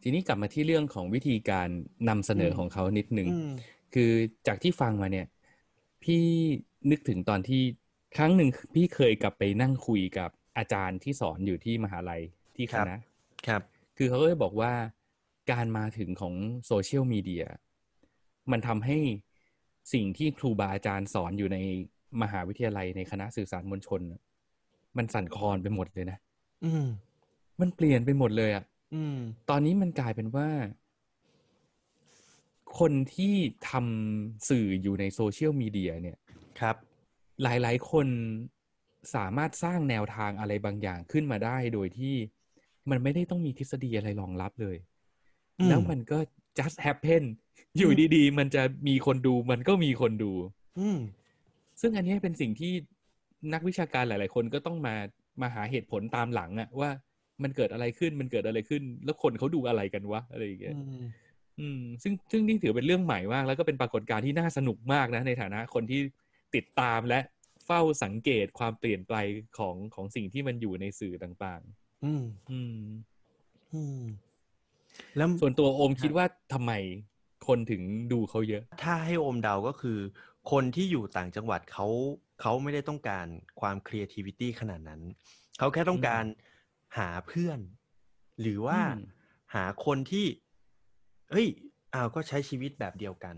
[0.02, 1.70] ทีนี้กลับมาที่เรื่องของวิธีการ
[2.10, 3.52] นำเสนอของเขานิดหนึ่งอืม
[3.94, 4.12] คือ
[4.48, 5.28] จากที่ฟังมาเนี่ย
[6.04, 6.24] พี่
[6.92, 7.62] นึกถึงตอนที่
[8.18, 12.22] ครั้งหนึ่งพี่เคยกลับไปนั่งคุยกับอาจารย์ที่สอนอยู่ที่มหาลัย
[12.56, 12.98] ที่คณะ
[13.48, 13.62] ครับ
[13.98, 14.74] คือเขาก็จะบอกว่า
[15.52, 16.34] การมาถึงของ
[16.68, 17.46] โซเชียลมีเดีย
[18.52, 18.98] มันทำให้
[19.94, 21.58] สิ่งที่ครูบาอาจารย์สอนอยู่ใน
[22.22, 24.22] มหาวิทยาลัยในคณะสื่อสารมวลชนน่ะ
[24.98, 26.18] มันสั่นคลอนไปหมดเลยนะ
[26.66, 26.86] อืม
[27.62, 28.64] มันเปลี่ยนไปหมดเลยอะ
[28.94, 29.18] อืม
[29.50, 30.50] ตอนนี้มันกลายเป็นว่า
[32.80, 33.36] คนที่
[33.70, 36.18] ทำสื่ออยู่ในโซเชียลมีเดียเนี่ย
[36.60, 36.76] ครับ
[37.44, 38.08] หลายๆ คน
[39.16, 42.16] สามารถสร้างแนวทางอะไรบางอย่างขึ้นมาได้โดยที่
[42.90, 44.78] มันไม่ได้ต้องมีทฤษฎีอะไรรองรับเลย
[45.60, 46.18] อืมแล้วมันก็
[46.58, 47.24] just happen
[47.78, 50.32] อยู่ดีๆ มันจะมีคนดูมันก็มีคนดู
[50.80, 50.98] อืม
[51.82, 52.74] ซึ่งอันนี้เป็นสิ่งที่
[53.54, 54.96] นักวิชาการหลาย ๆ คนก็ต้องมา
[55.42, 56.90] มาหาเหตุผลตามหลังอะว่า
[57.44, 61.04] มันเกิดอะไรขึ้นมันเกิดอะไรขึ้น แล้วคนเขาดูอะไรกันวะอะไรอย่างเงี้ยอืม
[61.60, 66.02] อืม ซึ่งซึ่งนี่ถือเป็นเรื่องใหม่มาก แล้วก็เป็นปรากฏการณ์ที่น่าสนุกมากนะ ในฐานะคนที่
[66.56, 67.20] ติดตามและ
[67.66, 69.16] เฝ้าสังเกตความเปลี่ยนไป
[69.58, 71.62] ของของสิ่งที่มันอยู่ในสื่อต่าง
[72.06, 72.78] อืมๆอืม
[73.74, 74.02] อืม
[75.18, 76.72] แล้วส่วนตัวโอมคิดว่าทำไม
[77.48, 77.82] คนถึง
[78.12, 79.98] ดูเขาเยอะ ถ้าให้โอมเดาก็คือ
[80.52, 81.88] คนที่อยู่ต่างจังหวัดเขา
[82.42, 83.26] เขาไม่ได้ต้องการ
[83.60, 85.02] ความ creativity ขนาดนั้น
[85.58, 86.24] เขาแค่ต้องการ
[86.98, 87.60] หาเพื่อน
[88.42, 88.96] หรือว่าอืม
[89.56, 90.26] หาคนที่
[91.32, 91.48] เฮ้ย
[91.94, 93.36] อ้าวก็ใช้ชีวิตแบบเดียวกัน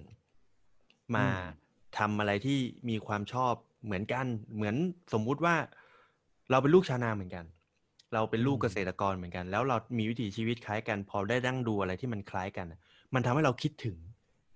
[1.16, 1.38] มาอืม
[1.98, 3.54] ทำอะไรที่มีความชอบ
[3.86, 4.76] เหมือนกัน เหมือน
[5.14, 5.56] สมมุติว่า
[6.52, 7.46] เราเป็นลูกชาวนาเหมือนกัน
[8.14, 12.80] เราเป็นลูกเกษตรกรเหมือนกัน แล้วเรามีวิถีชีวิตคล้ายกัน พอได้นั่งดูอะไรที่มันคล้ายกันน่ะ
[13.14, 13.98] มันทำให้เราคิดถึง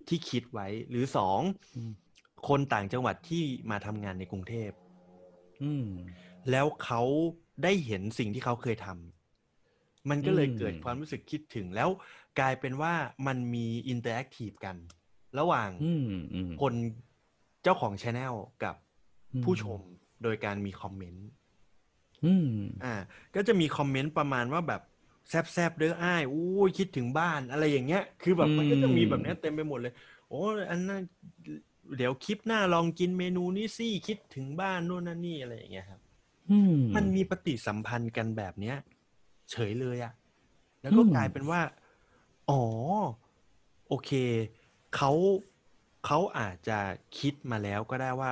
[0.07, 1.41] ที่คิดไว้ หรือสอง
[1.75, 1.91] อืม
[2.47, 4.71] คนต่างจังหวัดที่มาทำงานในกรุงเทพ
[5.63, 5.87] อืม
[6.51, 7.01] แล้วเขา
[7.63, 11.89] ได้เห็นสิ่งที่เขาเคยทำมันก็เลยอืมเกิดความรู้สึกคิดถึงแล้ว
[12.39, 12.93] กลายเป็นว่า
[13.27, 14.75] มันมี interactive กัน
[15.39, 16.73] ระหว่างอืมอืมคน
[17.63, 18.33] เจ้าของช anel
[18.63, 18.75] กับ
[19.33, 19.79] อืมผู้ชม
[20.23, 21.27] โดยการมี comment
[22.25, 22.49] อืม
[22.83, 22.93] อ่า
[23.35, 24.81] ก็จะมี comment ประมาณว่าแบบ
[25.29, 29.93] แซบๆเด้ออ้ายอู้ยคิดถึงบ้านอะไรอย่างเงี้ย คือแบบมันก็จะมีแบบเนี้ยเต็มไปหมดเลย
[30.29, 31.01] โอ้อันนั้น
[31.97, 36.01] เดี๋ยวคลิปหน้าลองกินเมนูนี้สิคิดถึงบ้านนู่นนั่นนี่อะไรอย่างเงี้ยครับ
[36.51, 38.75] อืมมันมีปฏิสัมพันธ์กันแบบเนี้ย
[39.51, 40.13] เฉยเลยอะ
[40.81, 41.61] แล้วก็อืมกลายเป็นว่า
[42.49, 42.61] อ๋อ
[43.87, 44.11] โอเค
[44.95, 45.11] เขา
[46.05, 46.79] เขาอาจจะ
[47.19, 48.31] คิดมาแล้วก็ได้ว่า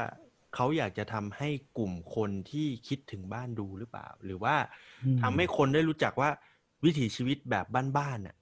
[0.56, 4.56] เขาอยากจะทำให้กลุ่มคนที่คิดถึงบ้านดูหรือเปล่า หรือว่า
[5.04, 6.30] อืมทำให้คนได้รู้จักว่า
[6.86, 7.66] วิถีชีวิตแบบ
[7.98, 8.36] บ้านๆน่ะ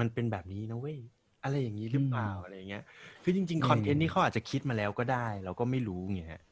[0.00, 0.98] มันเป็นแบบนี้นะเว้ย
[1.44, 2.84] อะไรอย่างนี้หรือเปล่าอะไรอย่างเงี้ย
[3.22, 6.42] คือจริงๆคอนเทนต์นี้เขาอาจจะคิดมาแล้วก็ได้ เราก็ไม่รู้ไงฮะ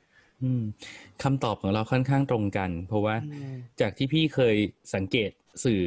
[0.42, 0.62] อืม
[1.22, 4.56] คำตอบของเราค่อนข้างตรงกัน เพราะว่าอืมจากที่พี่เคย
[4.94, 5.30] สังเกต
[5.64, 5.82] สื่อ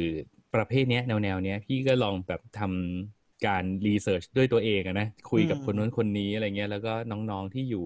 [0.54, 7.84] ประเภทเนี้ยแนวแนวๆเนี้ยพี่ก็ลองแบบทำการรีเสิร์ชด้วยตัวเองอะนะคุยกับอืมคนนู้นคนนี้อะไรเงี้ย แล้วก็น้องๆที่อยู่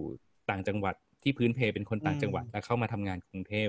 [0.51, 3.69] ต่างจังหวัดที่พื้นเพเป็นคนต่างจังหวัดอืมแล้วเข้ามาทำงานกรุงเทพ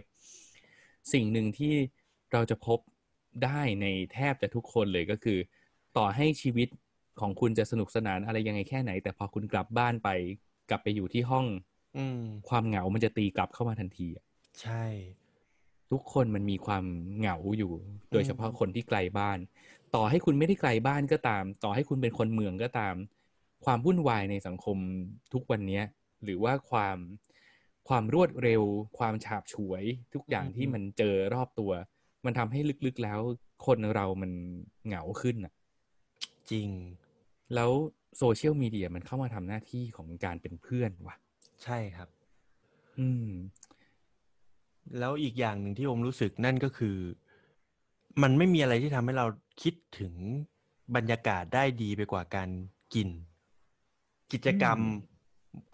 [1.14, 1.74] สิ่งหนึ่งที่
[2.32, 2.80] เราจะพบ
[3.44, 5.38] ได้ในแทบจะทุกคนเลยก็คือ
[5.98, 6.68] ต่อให้ชีวิต
[7.20, 10.10] ของคุณจะสนุกสนานอะไรยังไงแค่ไหน แต่พอคุณกลับบ้านไป
[10.70, 11.46] กลับไปอยู่ที่ห้อง
[11.98, 14.26] อืม ความเหงา มันจะตีกลับเข้ามาทันทีอะ
[14.62, 14.86] ใช่
[15.92, 16.86] ทุกคนมันมีความ
[17.18, 17.74] เหงาอยู่
[18.12, 19.38] โดยเฉพาะคนที่ไกลบ้าน
[19.96, 22.96] ต่อให้คุณไม่ได้ไกลบ้านก็ตาม ต่อให้คุณเป็นคนเมืองก็ตาม
[23.66, 24.78] ความวุ่นวายในสังคม
[25.34, 25.84] ทุกวันเนี้ย
[26.24, 26.98] หรือว่าความ
[27.88, 28.64] ความรวดเร็ว
[28.98, 29.84] ความฉาบฉวย
[30.14, 31.72] ทุกอย่างที่มันเจอรอบตัว
[32.26, 33.20] มันทำให้ลึกๆแล้ว
[33.66, 34.32] คนเรามัน
[34.86, 35.54] เหงาขึ้นอะ
[36.52, 36.68] จริง
[37.56, 37.72] แล้ว
[38.18, 41.16] โซเชียลมีเดียมันเข้ามาทำหน้าที่ของการเป็นเพื่อนว่ะ
[41.64, 42.10] ใช่ครับ
[43.00, 43.30] อืม
[45.00, 46.98] แล้วอีกอย่างหนึ่งที่ผมรู้สึกนั่นก็คือ
[48.22, 49.26] มันไม่มีอะไรที่ทำให้เรา
[49.62, 50.14] คิดถึง
[50.96, 52.50] บรรยากาศได้ดีไปกว่าการ
[52.94, 53.10] กิน
[54.34, 54.80] กิจกรรม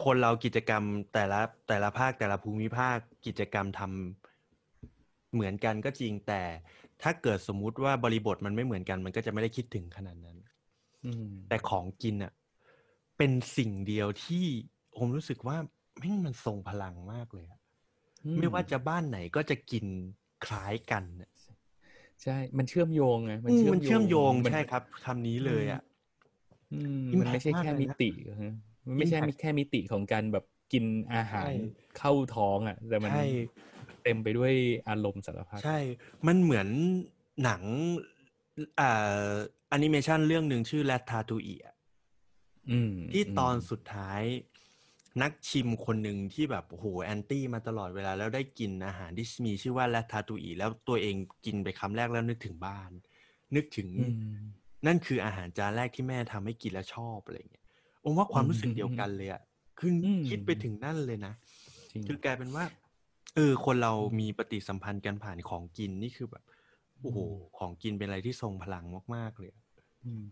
[0.03, 0.83] คนเรากิจกรรม
[1.13, 4.20] แต่ละแต่ละภาคแต่ละภูมิภาคกิจกรรมทำ
[5.33, 6.41] เหมือนกันก็จริงแต่
[7.01, 10.37] ถ้าเกิดสมมุติว่าบริบทมันไม่เหมือนกัน มันก็จะไม่ได้คิดถึงขนาดนั้น
[11.05, 12.31] อืมแต่ของกินอะ
[13.17, 14.45] เป็นสิ่งเดียวที่
[14.97, 15.57] ผมรู้สึกว่า
[15.99, 17.59] แม่งมันทรงพลังมากเลยอะ
[18.25, 19.85] อืไม่ว่าจะบ้านไหนก็จะกิน
[20.45, 21.29] คล้ายกันน่ะ
[22.23, 25.81] ใช่ มันเชื่อมโยงไงอืมมันเชื่อมโยงมันใช่ครับคำนี้เลยอะ
[26.73, 28.09] อืม Impact มันไม่ใช่แค่มากเลยมินะติ
[28.41, 28.53] ฮะ
[28.87, 31.51] มันไม่ใช่ Impact แค่มิติของการแบบกินอาหารใช่
[31.97, 33.23] เข้าท้องอะ แต่มันใช่
[34.03, 34.53] เต็มไปด้วย
[34.89, 35.79] อารมณ์สารพัดใช่
[36.27, 36.67] มันเหมือน
[37.43, 37.61] หนัง
[38.79, 39.31] อ่า
[39.69, 41.55] แอนิเมชันเรื่องหนึ่งชื่อ Ratatouille
[42.69, 44.21] อืมที่ตอนสุดท้าย
[45.21, 52.91] นักชิมคนหนึ่งที่แบบโอ้โห anti มาตลอดเวลาแล้วได้กินอาหารที่มีชื่อว่า Ratatouille แล้วตัวเองกินไปคำแรกแล้วนึกถึงบ้าน
[53.55, 54.37] นึกถึงอืม
[54.87, 57.65] นั่นคืออาหารจานแรกที่แม่ทำให้กินแล้วชอบอะไรเงี้ย
[58.03, 59.41] ผมว่าความรู้สึกอืมเดียวกันเลยอะ
[59.79, 61.33] คืออมคิดไปถึงนั่นเลยนะ
[61.91, 62.63] จริงคือกลายเป็นว่า
[63.35, 66.43] เออ คนเรามีปฏิสัมพันธ์กันผ่านของกินนี่คือแบบ
[67.01, 67.17] โอ้โห
[67.57, 69.61] ของกินเป็นอะไรที่ทรงพลังมาก ๆ เลยอะ
[70.03, 70.23] อืม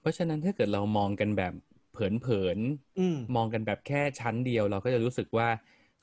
[0.00, 1.52] เพราะฉะนั้นถ้าเกิดเรามองกันแบบ
[1.92, 2.58] เผิน
[2.98, 5.48] อืมๆมองกันแบบแค่ชั้นเดียว เราก็จะรู้สึกว่า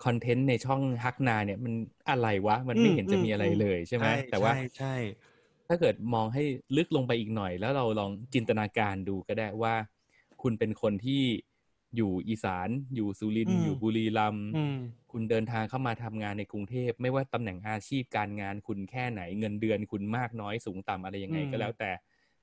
[0.05, 1.73] คอนเทนต์ในช่องฮักนาเนี่ยมัน
[2.09, 4.93] อะไรวะ มันไม่เห็นจะมีอะไรเลยใช่ไหมแต่ว่าใช่ใช่
[5.67, 6.43] ถ้าเกิดมองให้
[6.77, 9.75] ลึกลงไปอีกหน่อย แล้วเราลองจินตนาการดูก็ได้ว่า
[10.41, 11.23] คุณเป็นคนที่
[11.95, 14.77] อยู่อีสาน อยู่สุรินทร์อยู่บุรีรัมย์อืม
[15.11, 21.91] คุณเดินทางเข้ามาทำงานในกรุงเทพ ไม่ว่าตำแหน่งอาชีพการงานคุณแค่ไหนเงินเดือนคุณมากน้อยสูงต่ำอะไรยังไงอืมก็แล้วแต่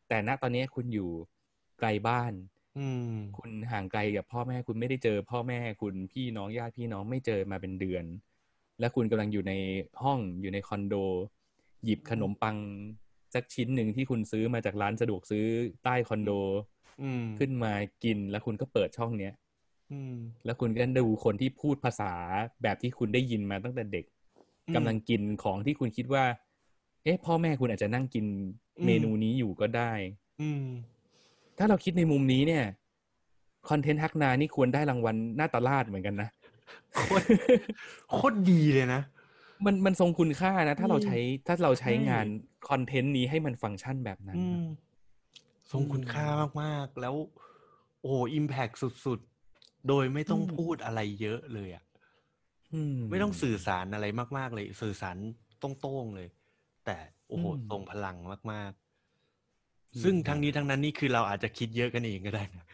[0.09, 1.11] แต่ณตอนนี้คุณอยู่
[1.79, 2.33] ไกลบ้าน
[2.79, 8.05] อืมคุณห่างไกลกับพ่อแม่คุณไม่ได้เจอ พ่อแม่คุณพี่น้องญาติพี่น้องไม่เจอมาเป็นเดือน
[8.81, 9.53] และคุณกำลังอยู่ใน
[10.03, 10.95] ห้องอยู่ในคอนโด
[11.85, 12.57] หยิบขนมปัง
[13.35, 15.45] สักชิ้นหนึ่งที่คุณซื้อมาจากร้านสะดวกซื้อ
[15.85, 16.76] ใต้คอนโดอืม
[17.39, 17.73] ขึ้นมา
[18.05, 19.33] กินแล้วคุณก็เปิดช่องเนี้ย
[19.93, 22.13] อืมแล้วคุณก็ดูคนที่พูดภาษา
[22.63, 24.05] แบบที่คุณได้ยินมาตั้งแต่เด็ก
[24.69, 26.25] อืมกำลังกินของที่คุณคิดว่า
[27.05, 28.27] เอ๊ะ พ่อแม่คุณอาจจะนั่งกิน
[28.81, 29.93] อืมเมนูนี้อยู่ก็ได้
[30.41, 30.67] อืม
[31.59, 32.65] ถ้าเราคิดในมุมนี้เนี่ย
[33.69, 36.29] คอนเทนต์ฮักนานี่ควรได้รางวัลหน้าตาลาดเหมือนกันนะ
[36.97, 37.25] โคตร
[38.11, 39.01] โคตรดีเลยนะ
[39.67, 41.17] มันมันทรงคุณค่านะ ถ้าเราอืมใช้
[41.47, 42.27] ถ้าเราใช้ใช่งาน
[42.69, 44.65] คอนเทนต์นี้ให้มันฟังก์ชันแบบนั้นอืนะม
[45.73, 46.27] ทรงคุณค่า
[46.63, 47.15] มากๆ แล้ว
[48.03, 51.85] โอ้อิมแพกสุดๆ โดยไม่ต้องพูดอะไรเยอะเลยอะ
[52.73, 54.07] อืมไม่ต้องสื่อสารอะไร
[54.39, 55.17] มาก ๆ เลย สื่อสาร
[55.63, 56.29] ตรงๆเลย
[56.85, 56.97] แต่
[57.29, 58.17] โอ้โหอืมทรงพลัง
[58.53, 58.73] มาก
[59.95, 62.67] อืมๆซึ่งทั้งนี้ทั้งนั้นนี่คือเราอาจจะคิดเยอะกันเองก็ได้นะ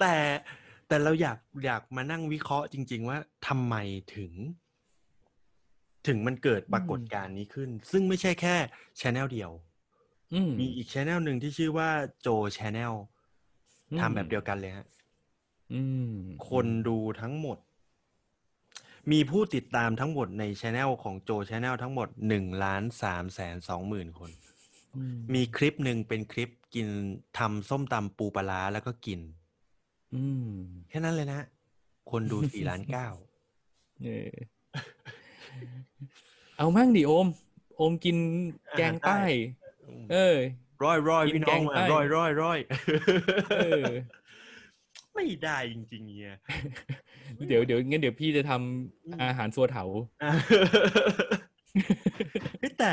[0.00, 0.14] แต่
[0.88, 3.18] แต่เราอยากอยากมานั่งวิเคราะห์จริง ๆ ว่า
[3.48, 3.74] ทำไม
[4.16, 4.32] ถึง
[6.06, 8.56] ถึงมันเกิดปรากฏการณ์นี้ขึ้น ซึ่งไม่ใช่แค่
[9.00, 9.69] ชแนลเดียวอื
[10.48, 12.92] มมีอีกชแนลหนึ่งที่ชื่อว่าโจชแนล
[13.90, 14.86] อืมทำแบบเดียวกันเลยฮะ
[15.72, 16.14] อืม
[16.48, 17.58] คนดูทั้งหมด
[19.12, 24.30] มีผู้ติดตามทั้งหมดในช anel ของโจช anel ทั้งหมดหนึ่งล้านสามแสนสองหมื่นคน
[24.96, 26.88] อืมมีคลิปหนึ่งเป็นคลิปกิน
[27.38, 29.20] ทำส้มตำปูปลาร้าแล้วก็กิน
[30.14, 30.50] อืม
[30.88, 31.40] แค่นั้นเลยนะ
[32.10, 33.08] คนดูสี่ล้านเก้า
[34.02, 34.30] เออ
[36.56, 37.26] เอามั่งดิโอม
[37.76, 38.16] โอมกิน
[38.76, 39.20] แกงใต้
[40.12, 40.38] เออ
[40.84, 42.58] ร้อยร้อยกินพี่น้องแกงมาใต้ ร้อยร้อยร้อย
[43.58, 43.92] เออ
[45.14, 46.36] ไม่ได้จริงๆเนี่ย
[47.48, 49.84] เดี๋ยวเดี๋ยวงั้นเดี๋ยวพี่จะทำอาหารสัวเถา
[52.60, 52.92] เฮ้ยแต่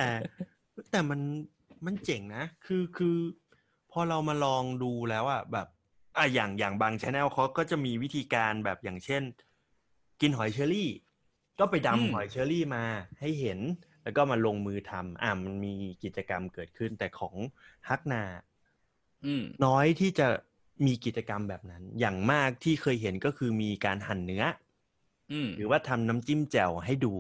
[0.92, 1.20] แต่มัน
[1.86, 3.18] มันเจ๋งนะ คือคือ
[3.92, 5.68] พอเรามาลองดูแล้วอะแบบ
[6.18, 9.24] อะอย่างอย่างบางชแนลเขาก็จะมีวิธีการแบบอย่างเช่น
[10.22, 10.90] กินหอยเชอรี่
[11.60, 12.84] ก็ไปอืม ดำหอยเชอรี่มา
[13.20, 13.60] ให้เห็น
[14.08, 17.36] แล้วก็มาลงมือทำอะมันมีกิจกรรมเกิดขึ้น แต่ของ
[17.90, 18.24] ฮักนา
[19.26, 20.28] อืมน้อยที่จะ
[20.86, 24.44] มีกิจกรรมแบบนั้น อย่างมากที่เคยเห็นก็คือมีการหั่นเนื้อ
[25.32, 27.14] อืมหรือว่าทำน้ำจิ้มแจ่วให้ดู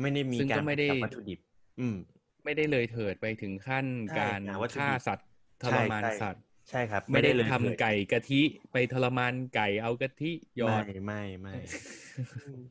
[0.00, 1.40] ไม่ได้มีซึ่งการก็ไม่ได้จับวัตถุดิบ
[1.80, 1.96] อืม
[2.44, 5.26] ไม่ได้เลยเถิดไปถึงขั้นใช่การหาวัตถุดิบฆ่าสัตว์
[5.62, 8.40] ทรมานใช่สัตว์ใช่ครับ ไม่ได้เลยทำเถิดไก่กะทิ
[8.72, 11.52] ไปทรมานไก่เอากะทิหยอดไม่ไม่ไม่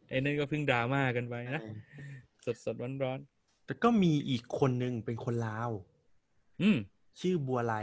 [0.10, 1.62] ไอ้นั่นก็เพิ่งดราม่ากันไปนะ
[2.46, 3.20] สดสดร้อนร้อน
[3.66, 6.78] แต่ก็มีอีกคนนึงเป็นคนลาวๆอืม
[7.20, 7.76] ชื่อบัวไล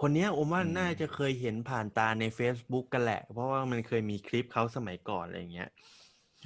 [0.00, 5.70] คนเนี้ยผมว่าอืมน่าจะเคยเห็นผ่านตาใน Facebook กันแหละ เพราะว่ามันเคยมีคลิปเขาสมัยก่อนอะไรอย่างเงี้ย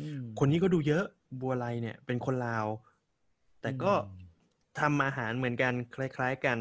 [0.00, 1.04] อืมคนนี้ก็ดูเยอะ
[1.40, 2.66] บัวไลเนี่ย เป็นคนลาว
[3.60, 4.08] แต่ก็อืม
[4.80, 6.58] ทำอาหารเหมือนกัน คล้าย ๆกัน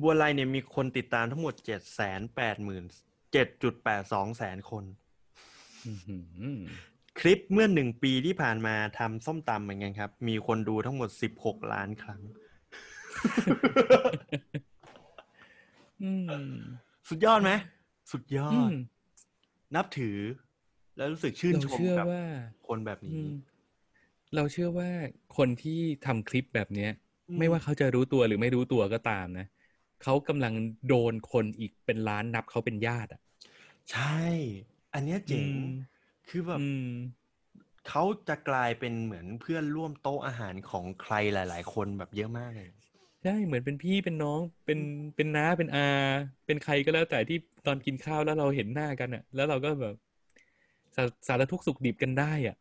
[0.00, 2.84] บัวไลเนี่ยมีคนติดตามทั้งหมดเจ็ดแสนแปดหมื่น
[3.32, 4.84] เจ็ดจุดแปดสองแสนคน
[5.86, 6.60] อื้อหือ
[7.18, 12.20] คลิปเมื่อหนึ่งปีที่ผ่านมาทำส้มตำเหมือนกันครับ มีคนดูทั้งหมดสิบหกล้านครั้ง
[16.02, 16.46] อืม
[17.08, 17.50] สุดยอดไหม
[18.10, 18.72] สุดยออืดม
[19.74, 20.18] นับถือ
[20.96, 22.20] แล้วรู้สึกชื่นเราชมเชื่อกับว่า
[22.66, 23.30] คนแบบอืนี้ม
[24.34, 24.90] เราเชื่อว่า
[25.36, 26.90] คนที่ทำคลิปแบบเนี้ย
[27.28, 29.46] อืมไม่ว่าเขาจะรู้ตัวหรือไม่รู้ตัวก็ตามนะ
[30.02, 30.52] เขากำลัง
[30.88, 33.20] โดนคนอีกเป็นล้านนับเขาเป็นญาติอะ
[33.90, 34.18] ใช่
[34.94, 35.62] อันเนี้ยเจ๋งอืม
[36.28, 36.82] คือแบบอืม
[37.88, 42.70] เขาจะกลายเป็นเหมือนเพื่อนร่วมโต๊ะอาหารของใครหลาย ๆ คนแบบเยอะมากเลย
[43.22, 44.78] ใช่เหมือนเป็นพี่เป็นน้องเป็น
[45.16, 45.80] เป็นน้าเป็นอา
[46.46, 49.94] เป็นใครก็แล้วแต่ที่ตอนกินข้าวแล้วเราเห็นหน้ากันอะ แล้วเราก็แบบ
[50.96, 52.56] สาสารทุกข์สุขดิบกันได้อะ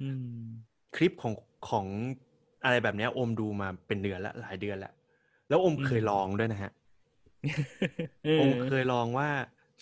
[0.00, 0.22] อืม
[0.96, 1.34] คลิปของ
[1.68, 1.86] ของ
[2.64, 4.92] อะไรแบบเนี้ยอมดูมาเป็นเดือนละหลายเดือนละ
[5.48, 6.72] แล้วอมอืมเคยลองด้วยนะฮะ
[8.22, 9.30] เอออมเคยลองว่า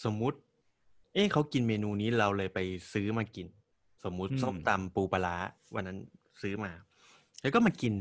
[0.05, 0.39] สมมุติ
[1.15, 2.59] เอ๊ะเขากินเมนูนี้เราเลยไป
[2.93, 3.47] ซื้อมากิน
[4.05, 5.37] สมมุติส้มตำปูปลาร้า
[5.75, 5.99] วันนั้น
[6.43, 6.73] ซื้อมา
[7.43, 7.95] แล้วก็มากิน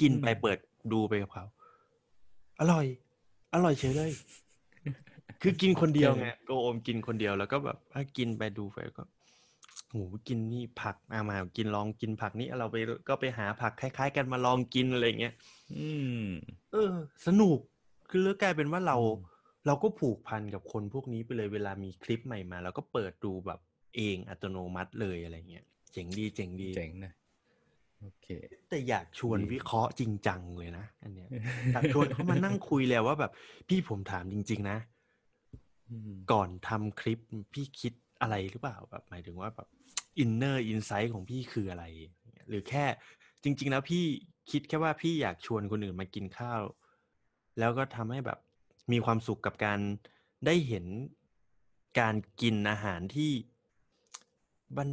[0.00, 0.58] กินไปเปิด
[0.92, 1.44] ดูไปกับเขา
[2.60, 2.86] อร่อย
[3.54, 4.12] อร่อยเฉยเลย
[5.42, 9.02] คือกินคนเดียวไงโกโอมกินคนเดียวแล้วก็แบบอะกินไปดูไปก็
[9.90, 9.96] โห
[10.28, 12.76] กินนี่ผักมามากินลองกินผักนี้เราไป
[13.08, 15.34] ก็ไปหาผักคล้าย ๆ กันมาลองกินอะไรอย่างเงี้ย
[15.76, 15.88] อื
[16.20, 16.22] ม
[16.72, 16.92] เออ
[17.26, 17.58] สนุก
[18.08, 23.60] คือแล้วกลายเป็นว่าเราอืม เราก็ผูกพันกับคนพวกนี้ไปเลยเวลามีคลิปใหม่มาเราก็เปิดดูแบบ
[23.96, 27.12] เองอัตโนมัติเลยอะไรเงี้ยเจ๋งดีเจ๋งดีเจ๋งนะ
[28.00, 28.26] โอเค
[28.68, 31.28] แต่อยากชวนดีวิเคราะห์จริงจังเลยนะอันเนี้ย
[31.72, 33.32] อยากชวนเขามานั่งคุยแล้วว่าแบบ
[33.68, 34.78] พี่ผมถามจริง ๆ นะ
[35.90, 37.18] อืมก่อนทำคลิป
[37.54, 39.68] พี่คิดอะไรหรือเปล่าแบบหมายถึงว่าแบบ
[40.18, 41.84] inner insight ของพี่คืออะไร
[42.48, 42.84] หรือแค่
[43.42, 44.04] จริง ๆ แล้วพี่
[44.50, 46.60] คิดแค่ว่าพี่อยากชวนคนอื่นมากินข้าว
[47.58, 48.38] แล้วก็ทำให้แบบ
[48.92, 49.80] มีความสุขกับการ
[50.46, 50.86] ได้เห็น
[52.00, 53.30] การกินอาหารที่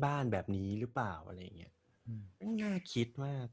[0.06, 1.74] บ้านๆแบบนี้หรือเปล่าอะไรอย่างเงี้ย
[2.08, 2.24] อืม
[2.62, 3.48] น่าคิดมาก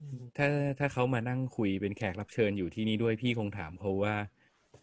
[0.00, 0.46] อืมถ้า
[0.78, 4.14] ถ้าเขามานั่งคุยเป็นแขกรับเชิญอยู่ที่นี่ด้วยพี่คงถามเขาว่า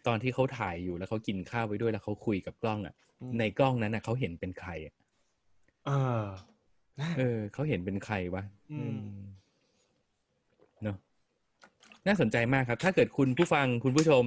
[0.08, 2.96] ตอนที่เขาถ่ายอยู่แล้วเขากินข้าวไปด้วยแล้วเขาคุยกับกล้องอะ
[3.40, 4.94] ในกล้องนั้นน่ะเขาเห็นเป็นใครอะ
[5.88, 5.92] เอ
[6.22, 6.24] อ
[7.00, 8.98] น่าเออเขาเห็นเป็นใครวะอืม
[10.84, 10.98] เนาะ
[12.08, 14.26] น่าสนใจมากครับ ถ้าเกิดคุณผู้ฟังคุณผู้ชม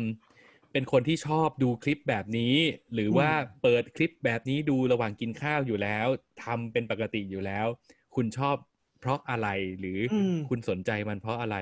[0.74, 2.54] เป็นคนที่ชอบดูคลิปแบบนี้
[2.94, 3.30] หรือว่า
[3.62, 6.06] เปิดคลิปแบบนี้ดูระหว่างกินข้าวอยู่แล้ว
[6.44, 7.66] ทำเป็นปกติอยู่แล้ว
[8.14, 8.56] คุณชอบ
[9.00, 9.48] เพราะอะไร
[9.78, 11.56] หรืออมคุณสนใจมันเพราะอะไร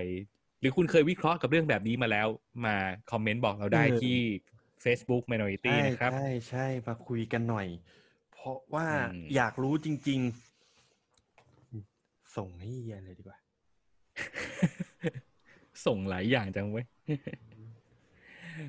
[0.60, 2.28] หรือคุณเคยวิเคราะห์กับเรื่องแบบนี้มาแล้ว
[2.66, 2.76] มา
[3.10, 4.18] คอมเมนต์บอกเราได้เออที่
[4.84, 7.66] Facebook Minority ใช่นะครับใช่ใช่มาคุยกันหน่อย
[8.32, 10.20] เพราะว่าอืมอยากรู้จริง
[11.48, 13.38] ๆ ส่งให้เฮียเลยดีกว่า
[15.86, 16.86] ส่งหลายอย่างจังเว้ย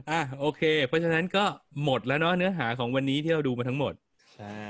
[0.09, 1.45] อะโอเค เพราะฉะนั้นก็
[1.83, 3.93] หมดแล้วเนาะเนื้อหาของวันนี้ที่เราดูมาทั้งหมด
[4.35, 4.67] ใช่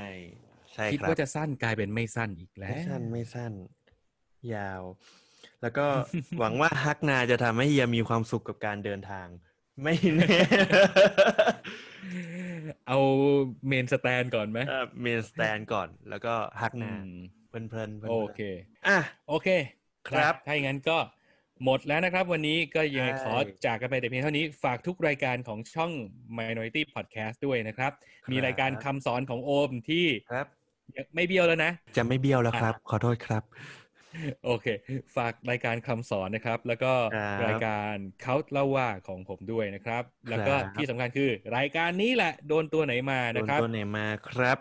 [0.74, 3.52] ใช่คิดครับว่าจะสั้นกลายเป็นไม่สั้นอีกแล้ไม่วสั้นไม่สั้น
[4.54, 4.82] ยาว
[5.62, 5.86] แล้วก็
[6.38, 9.26] หวังว่าฮักนาจะทำให้เฮียมีความสุขกับการเดินทาง
[9.82, 10.36] ไม่แน่
[12.88, 12.98] เอา
[13.68, 14.58] เมนสแตนก่อนไหม
[15.02, 17.06] เมนสแตนก่อน แล้วก็ฮักอืนาม
[17.48, 18.40] เพลินเพลินๆพลินๆโอเค
[18.86, 18.98] อะ
[19.28, 19.48] โอเค
[20.08, 20.96] ครับนะถ้าอย่างนั้นก็
[21.64, 23.34] หมดแล้วนะครับ วันนี้ก็ยังไงใช่ขอ
[23.66, 25.92] จากกันไปแต่เพียงเท่านี้ฝากทุกรายการของช่อง
[26.38, 27.92] Minority Podcast ด้วยนะครับ
[28.32, 30.46] มีรายการคำสอนของโอมที่ครับ
[31.14, 33.42] ไม่เบี้ยวแล้วนะ จะไม่เบี้ยวแล้วครับ ขอโทษครับ
[34.44, 34.66] โอเค
[35.16, 44.58] ฝากรายการคำสอนนะครับ แล้วก็ครับรายการเขาเล่าว่าของผมด้วยนะครับ แล้วก็ครับที่สำคัญคือ รายการนี้แหละโดนตัวไหนมาโดนะนครับตัวไหนมาครับ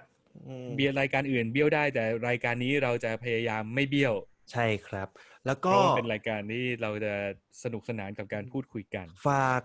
[0.47, 4.14] อืมเบียร์รายการอื่นเบี้ยวได้แต่รายการนี้เราจะพยายามไม่เบี้ยว
[4.51, 5.08] ใช่ครับ
[5.45, 7.13] แล้วเพก็ราะมันเป็นรายการที่เราจะ
[7.63, 9.61] สนุกสนานกับการพูดคุยกัน ฝาก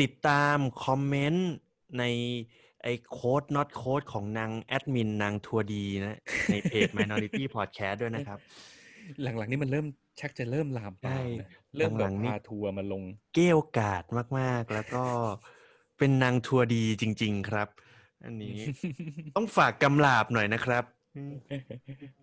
[0.00, 1.50] ติดตามคอมเมนต์
[1.98, 2.04] ใน
[2.82, 6.18] ไอ้โค้ด not โค้ดของนางแอดมินนางทัวดีนะ
[6.52, 8.38] ในเพจ Minority Podcast ด้วยนะครับ
[9.22, 9.86] หลังๆนี่มันเริ่ม
[10.20, 13.02] ชักจะเริ่มลามปามนะใช่เริ่มแบหลับงๆนี่พาทัวร์มาลง
[13.34, 14.04] เกี้ยวกาด
[14.38, 15.04] มากๆ แล้วก็
[15.98, 17.68] เป็นนางทัวดีจริง ๆ ครับ
[18.24, 18.58] อันนี้
[19.36, 20.95] ต้องฝากกำลาบหน่อยนะครับอืม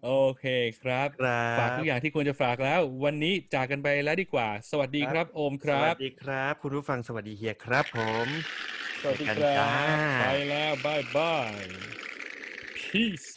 [0.06, 0.46] โอเค
[0.82, 8.28] ครับครับ ฝากทุกอย่างที่ควรจะฝากแล้ว วันนี้จากกันไปแล้วดีกว่า สวัสดีครับ โอมคสรัวับสดีครับ คุณผู้ฟังสวัสดีเฮียครับ ผม
[9.02, 11.66] สวัสดีคกันรัจ้าบไปแล้วบายบาย
[12.78, 13.33] peace